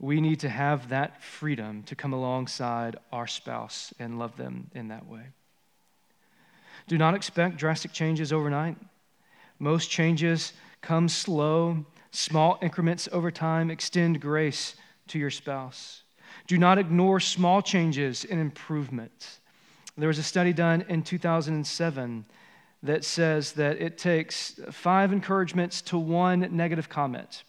We 0.00 0.22
need 0.22 0.40
to 0.40 0.48
have 0.48 0.88
that 0.88 1.22
freedom 1.22 1.82
to 1.84 1.94
come 1.94 2.14
alongside 2.14 2.96
our 3.12 3.26
spouse 3.26 3.92
and 3.98 4.18
love 4.18 4.36
them 4.38 4.70
in 4.74 4.88
that 4.88 5.06
way. 5.06 5.26
Do 6.88 6.96
not 6.96 7.14
expect 7.14 7.58
drastic 7.58 7.92
changes 7.92 8.32
overnight. 8.32 8.78
Most 9.58 9.90
changes 9.90 10.54
come 10.80 11.06
slow, 11.06 11.84
small 12.12 12.58
increments 12.62 13.10
over 13.12 13.30
time. 13.30 13.70
Extend 13.70 14.22
grace 14.22 14.74
to 15.08 15.18
your 15.18 15.30
spouse. 15.30 16.02
Do 16.46 16.56
not 16.56 16.78
ignore 16.78 17.20
small 17.20 17.60
changes 17.60 18.24
and 18.24 18.40
improvements. 18.40 19.40
There 19.98 20.08
was 20.08 20.18
a 20.18 20.22
study 20.22 20.54
done 20.54 20.82
in 20.88 21.02
2007 21.02 22.24
that 22.82 23.04
says 23.04 23.52
that 23.52 23.82
it 23.82 23.98
takes 23.98 24.58
five 24.70 25.12
encouragements 25.12 25.82
to 25.82 25.98
one 25.98 26.48
negative 26.56 26.88
comment. 26.88 27.44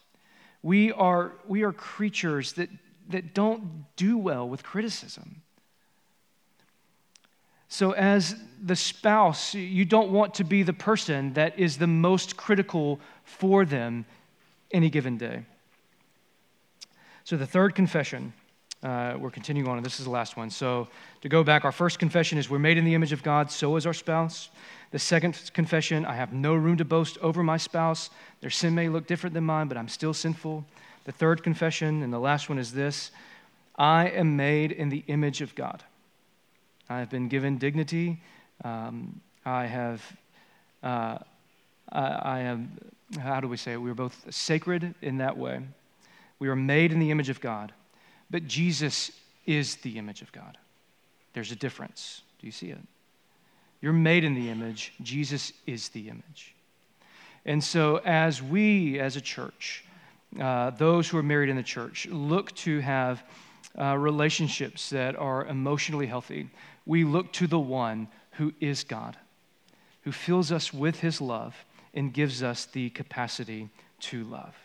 We 0.64 0.92
are, 0.92 1.34
we 1.48 1.64
are 1.64 1.72
creatures 1.72 2.54
that, 2.54 2.70
that 3.10 3.34
don't 3.34 3.86
do 3.96 4.18
well 4.18 4.48
with 4.48 4.64
criticism. 4.64 5.42
So, 7.68 7.92
as 7.92 8.36
the 8.62 8.76
spouse, 8.76 9.56
you 9.56 9.86
don't 9.86 10.12
want 10.12 10.34
to 10.36 10.44
be 10.44 10.62
the 10.62 10.74
person 10.74 11.34
that 11.34 11.58
is 11.58 11.78
the 11.78 11.88
most 11.88 12.36
critical 12.36 13.00
for 13.24 13.64
them 13.64 14.06
any 14.72 14.90
given 14.90 15.18
day. 15.18 15.46
So, 17.24 17.38
the 17.38 17.48
third 17.48 17.74
confession, 17.74 18.34
uh, 18.84 19.16
we're 19.20 19.30
continuing 19.30 19.68
on, 19.70 19.78
and 19.78 19.86
this 19.86 20.00
is 20.00 20.06
the 20.06 20.12
last 20.12 20.38
one. 20.38 20.50
So, 20.50 20.88
to 21.22 21.30
go 21.30 21.44
back, 21.44 21.66
our 21.66 21.72
first 21.72 22.00
confession 22.00 22.38
is 22.38 22.50
we're 22.50 22.60
made 22.60 22.78
in 22.78 22.86
the 22.86 22.96
image 22.96 23.12
of 23.12 23.22
God, 23.22 23.52
so 23.52 23.76
is 23.76 23.86
our 23.86 23.94
spouse. 23.94 24.50
The 24.92 25.00
second 25.00 25.52
confession, 25.54 26.06
I 26.06 26.16
have 26.16 26.34
no 26.34 26.54
room 26.56 26.78
to 26.78 26.86
boast 26.86 27.18
over 27.20 27.44
my 27.44 27.58
spouse. 27.58 28.10
Their 28.42 28.50
sin 28.50 28.76
may 28.76 28.90
look 28.90 29.08
different 29.08 29.34
than 29.34 29.46
mine, 29.46 29.68
but 29.68 29.78
I'm 29.78 29.88
still 29.88 30.14
sinful. 30.14 30.66
The 31.06 31.12
third 31.12 31.44
confession, 31.44 32.04
and 32.04 32.12
the 32.12 32.20
last 32.20 32.50
one 32.50 32.60
is 32.60 32.74
this 32.74 33.12
I 33.78 34.10
am 34.10 34.36
made 34.36 34.72
in 34.72 34.90
the 34.90 35.04
image 35.08 35.42
of 35.42 35.56
God. 35.56 35.84
I 36.90 37.00
have 37.00 37.10
been 37.10 37.30
given 37.30 37.58
dignity. 37.58 38.22
Um, 38.64 39.22
I 39.46 39.66
have, 39.66 40.02
uh, 40.84 41.18
I, 41.92 42.02
I 42.02 42.40
am, 42.42 42.78
how 43.20 43.40
do 43.40 43.48
we 43.48 43.58
say 43.58 43.74
it? 43.74 43.78
We 43.78 43.90
are 43.90 43.96
both 43.96 44.26
sacred 44.30 44.94
in 45.02 45.18
that 45.20 45.38
way. 45.38 45.62
We 46.40 46.50
are 46.50 46.56
made 46.56 46.92
in 46.92 47.00
the 47.00 47.12
image 47.12 47.30
of 47.30 47.40
God, 47.40 47.72
but 48.32 48.48
Jesus 48.48 49.12
is 49.46 49.76
the 49.78 49.98
image 49.98 50.22
of 50.22 50.32
God. 50.32 50.58
There's 51.34 51.52
a 51.52 51.56
difference. 51.56 52.22
Do 52.40 52.48
you 52.48 52.52
see 52.52 52.70
it? 52.70 52.80
You're 53.82 53.94
made 53.94 54.24
in 54.24 54.36
the 54.36 54.50
image, 54.50 54.94
Jesus 55.02 55.54
is 55.66 55.90
the 55.90 56.08
image. 56.10 56.56
And 57.46 57.64
so, 57.64 58.00
as 58.06 58.42
we, 58.42 59.00
as 59.00 59.16
a 59.16 59.22
church, 59.22 59.84
uh, 60.40 60.70
those 60.72 61.10
who 61.10 61.18
are 61.18 61.24
married 61.24 61.50
in 61.50 61.56
the 61.56 61.64
church, 61.64 62.08
look 62.08 62.54
to 62.56 62.80
have 62.80 63.24
uh, 63.78 63.98
relationships 63.98 64.92
that 64.92 65.16
are 65.16 65.46
emotionally 65.46 66.06
healthy, 66.06 66.50
we 66.86 67.04
look 67.04 67.32
to 67.34 67.48
the 67.48 67.60
one 67.60 68.08
who 68.34 68.54
is 68.60 68.84
God, 68.84 69.18
who 70.04 70.12
fills 70.12 70.52
us 70.52 70.74
with 70.74 71.00
his 71.00 71.20
love 71.20 71.56
and 71.94 72.14
gives 72.14 72.44
us 72.44 72.66
the 72.66 72.90
capacity 72.92 73.70
to 74.00 74.24
love. 74.24 74.56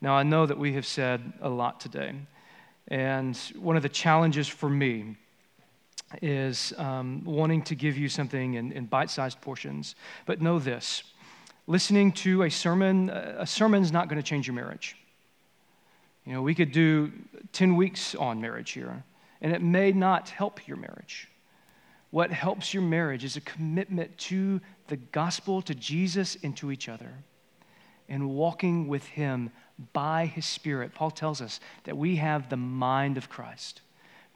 Now, 0.00 0.14
I 0.14 0.22
know 0.22 0.46
that 0.46 0.58
we 0.58 0.72
have 0.74 0.86
said 0.86 1.32
a 1.40 1.48
lot 1.48 1.80
today, 1.80 2.14
and 2.90 3.36
one 3.58 3.76
of 3.76 3.82
the 3.82 3.88
challenges 3.88 4.48
for 4.48 4.68
me 4.68 5.16
is 6.20 6.72
um, 6.76 7.22
wanting 7.24 7.62
to 7.62 7.76
give 7.76 7.96
you 7.96 8.08
something 8.08 8.54
in, 8.54 8.72
in 8.72 8.86
bite 8.86 9.10
sized 9.10 9.40
portions. 9.40 9.94
But 10.26 10.40
know 10.40 10.58
this 10.58 11.04
listening 11.66 12.10
to 12.10 12.42
a 12.42 12.50
sermon, 12.50 13.10
a 13.10 13.46
sermon's 13.46 13.92
not 13.92 14.08
going 14.08 14.20
to 14.20 14.26
change 14.26 14.46
your 14.46 14.56
marriage. 14.56 14.96
You 16.26 16.32
know, 16.32 16.42
we 16.42 16.54
could 16.54 16.72
do 16.72 17.12
10 17.52 17.76
weeks 17.76 18.16
on 18.16 18.40
marriage 18.40 18.72
here, 18.72 19.04
and 19.40 19.52
it 19.52 19.62
may 19.62 19.92
not 19.92 20.28
help 20.28 20.66
your 20.66 20.76
marriage. 20.76 21.28
What 22.10 22.32
helps 22.32 22.74
your 22.74 22.82
marriage 22.82 23.24
is 23.24 23.36
a 23.36 23.40
commitment 23.42 24.18
to 24.18 24.60
the 24.88 24.96
gospel, 24.96 25.62
to 25.62 25.74
Jesus, 25.74 26.36
and 26.42 26.56
to 26.56 26.72
each 26.72 26.88
other, 26.88 27.12
and 28.10 28.28
walking 28.28 28.88
with 28.88 29.06
Him 29.06 29.50
by 29.94 30.26
His 30.26 30.44
Spirit. 30.44 30.94
Paul 30.94 31.10
tells 31.10 31.40
us 31.40 31.60
that 31.84 31.96
we 31.96 32.16
have 32.16 32.50
the 32.50 32.56
mind 32.56 33.16
of 33.16 33.30
Christ. 33.30 33.80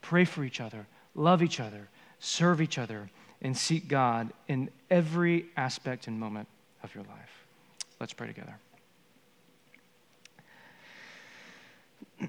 Pray 0.01 0.25
for 0.25 0.45
each 0.45 0.61
other, 0.61 0.87
love 1.15 1.43
each 1.43 1.61
other, 1.61 1.89
serve 2.21 2.63
each 2.63 2.79
other, 2.79 3.11
and 3.43 3.57
seek 3.57 3.89
God 3.89 4.33
in 4.49 4.71
every 4.91 5.47
aspect 5.57 6.07
and 6.07 6.19
moment 6.19 6.49
of 6.83 6.95
your 6.95 7.05
life. 7.05 7.45
Let's 8.01 8.13
pray 8.13 8.29
together. 8.29 8.57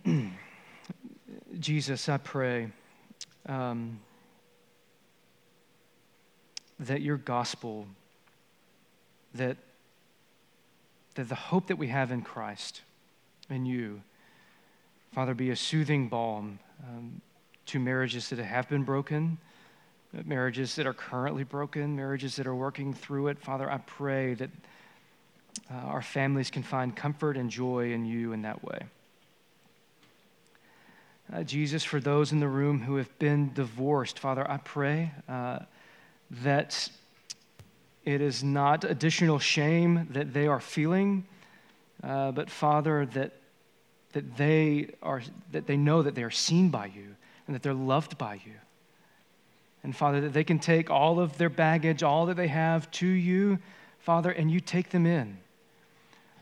Jesus, 1.60 2.10
I 2.10 2.18
pray 2.18 2.70
um, 3.48 4.00
that 6.80 7.02
your 7.02 7.18
gospel, 7.18 7.88
that, 9.36 9.58
that 11.16 11.30
the 11.30 11.36
hope 11.36 11.68
that 11.68 11.78
we 11.78 11.88
have 11.88 12.12
in 12.12 12.22
Christ, 12.22 12.82
in 13.50 13.66
you, 13.66 14.02
Father, 15.14 15.34
be 15.34 15.50
a 15.50 15.56
soothing 15.56 16.10
balm 16.10 16.60
um, 16.84 17.22
to 17.68 17.80
marriages 17.80 18.30
that 18.30 18.40
have 18.40 18.70
been 18.70 18.84
broken, 18.84 19.38
marriages 20.26 20.76
that 20.76 20.86
are 20.86 20.94
currently 20.94 21.44
broken, 21.44 21.96
marriages 21.96 22.36
that 22.36 22.48
are 22.48 22.56
working 22.56 22.94
through 22.94 23.28
it. 23.30 23.40
Father, 23.40 23.70
I 23.70 23.78
pray 23.80 24.34
that 24.36 24.50
uh, 25.72 25.74
our 25.74 26.02
families 26.02 26.52
can 26.52 26.64
find 26.64 26.96
comfort 26.96 27.38
and 27.38 27.50
joy 27.50 27.94
in 27.94 28.06
you 28.06 28.34
in 28.34 28.42
that 28.44 28.64
way. 28.64 28.80
Uh, 31.34 31.44
Jesus, 31.44 31.84
for 31.84 32.00
those 32.00 32.32
in 32.32 32.40
the 32.40 32.48
room 32.48 32.82
who 32.82 32.98
have 32.98 33.18
been 33.18 33.52
divorced, 33.54 34.20
Father, 34.20 34.50
I 34.50 34.58
pray 34.58 35.12
uh, 35.28 35.60
that 36.30 36.90
it 38.06 38.22
is 38.22 38.44
not 38.44 38.84
additional 38.84 39.40
shame 39.40 40.08
that 40.12 40.34
they 40.34 40.48
are 40.48 40.60
feeling, 40.60 41.26
uh, 42.04 42.32
but 42.32 42.50
Father, 42.50 43.08
that, 43.08 43.34
that, 44.14 44.38
they 44.38 44.90
are, 45.02 45.24
that 45.52 45.66
they 45.66 45.76
know 45.76 46.04
that 46.04 46.14
they 46.14 46.24
are 46.24 46.32
seen 46.32 46.70
by 46.70 46.86
you 46.86 47.16
and 47.48 47.56
that 47.56 47.64
they're 47.64 47.74
loved 47.74 48.18
by 48.18 48.36
you. 48.36 48.54
And 49.84 49.96
Father, 49.96 50.22
that 50.22 50.34
they 50.34 50.44
can 50.44 50.60
take 50.60 50.90
all 50.90 51.20
of 51.20 51.38
their 51.38 51.50
baggage, 51.50 52.04
all 52.04 52.28
that 52.28 52.38
they 52.38 52.48
have 52.48 52.90
to 52.92 53.08
you, 53.08 53.60
Father, 54.00 54.32
and 54.32 54.52
you 54.52 54.60
take 54.60 54.90
them 54.90 55.06
in. 55.06 55.38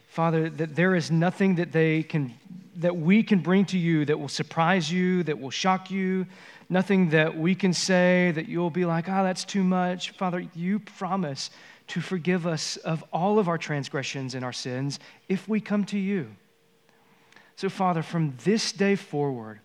Father, 0.10 0.50
that 0.50 0.76
there 0.76 0.96
is 0.96 1.10
nothing 1.10 1.56
that 1.56 1.72
they 1.72 2.04
can 2.04 2.34
that 2.78 2.96
we 2.96 3.24
can 3.24 3.40
bring 3.40 3.66
to 3.66 3.78
you 3.78 4.06
that 4.06 4.20
will 4.20 4.28
surprise 4.28 4.92
you, 4.92 5.24
that 5.24 5.40
will 5.40 5.52
shock 5.52 5.92
you, 5.92 6.26
nothing 6.70 7.10
that 7.10 7.38
we 7.38 7.56
can 7.56 7.74
say 7.74 8.32
that 8.36 8.48
you'll 8.48 8.70
be 8.70 8.86
like, 8.86 9.08
oh, 9.08 9.24
that's 9.24 9.46
too 9.46 9.64
much. 9.64 10.12
Father, 10.12 10.46
you 10.56 10.80
promise 10.80 11.50
to 11.88 12.02
forgive 12.02 12.48
us 12.48 12.78
of 12.78 13.04
all 13.12 13.40
of 13.40 13.48
our 13.48 13.58
transgressions 13.58 14.36
and 14.36 14.44
our 14.44 14.54
sins 14.54 15.00
if 15.30 15.48
we 15.48 15.60
come 15.60 15.84
to 15.86 15.98
you. 15.98 16.36
So, 17.56 17.70
Father, 17.70 18.02
from 18.02 18.36
this 18.44 18.72
day 18.72 18.96
forward, 18.96 19.60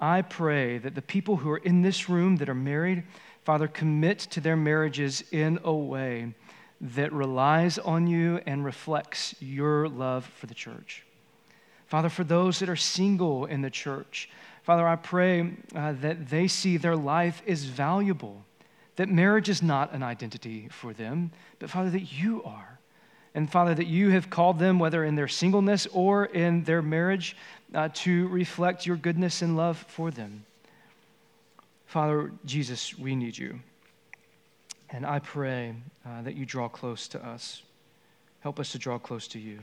I 0.00 0.22
pray 0.22 0.78
that 0.78 0.94
the 0.94 1.02
people 1.02 1.36
who 1.36 1.50
are 1.50 1.58
in 1.58 1.82
this 1.82 2.08
room 2.08 2.36
that 2.36 2.48
are 2.48 2.54
married, 2.54 3.04
Father, 3.44 3.68
commit 3.68 4.20
to 4.20 4.40
their 4.40 4.56
marriages 4.56 5.24
in 5.32 5.58
a 5.64 5.72
way 5.72 6.34
that 6.80 7.12
relies 7.12 7.78
on 7.78 8.06
you 8.06 8.40
and 8.46 8.64
reflects 8.64 9.34
your 9.40 9.88
love 9.88 10.24
for 10.24 10.46
the 10.46 10.54
church. 10.54 11.04
Father, 11.92 12.08
for 12.08 12.24
those 12.24 12.60
that 12.60 12.70
are 12.70 12.74
single 12.74 13.44
in 13.44 13.60
the 13.60 13.68
church, 13.68 14.30
Father, 14.62 14.88
I 14.88 14.96
pray 14.96 15.52
uh, 15.76 15.92
that 16.00 16.30
they 16.30 16.48
see 16.48 16.78
their 16.78 16.96
life 16.96 17.42
is 17.44 17.66
valuable, 17.66 18.46
that 18.96 19.10
marriage 19.10 19.50
is 19.50 19.62
not 19.62 19.92
an 19.92 20.02
identity 20.02 20.68
for 20.70 20.94
them, 20.94 21.32
but 21.58 21.68
Father, 21.68 21.90
that 21.90 22.10
you 22.10 22.42
are. 22.44 22.78
And 23.34 23.52
Father, 23.52 23.74
that 23.74 23.88
you 23.88 24.08
have 24.08 24.30
called 24.30 24.58
them, 24.58 24.78
whether 24.78 25.04
in 25.04 25.16
their 25.16 25.28
singleness 25.28 25.86
or 25.92 26.24
in 26.24 26.64
their 26.64 26.80
marriage, 26.80 27.36
uh, 27.74 27.90
to 27.92 28.26
reflect 28.28 28.86
your 28.86 28.96
goodness 28.96 29.42
and 29.42 29.54
love 29.54 29.84
for 29.86 30.10
them. 30.10 30.46
Father, 31.84 32.32
Jesus, 32.46 32.98
we 32.98 33.14
need 33.14 33.36
you. 33.36 33.60
And 34.88 35.04
I 35.04 35.18
pray 35.18 35.74
uh, 36.06 36.22
that 36.22 36.36
you 36.36 36.46
draw 36.46 36.70
close 36.70 37.06
to 37.08 37.22
us. 37.22 37.60
Help 38.40 38.58
us 38.58 38.72
to 38.72 38.78
draw 38.78 38.98
close 38.98 39.28
to 39.28 39.38
you. 39.38 39.58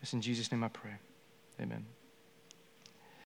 It's 0.00 0.12
in 0.12 0.22
Jesus' 0.22 0.52
name 0.52 0.62
I 0.62 0.68
pray. 0.68 0.92
Amen. 1.60 1.99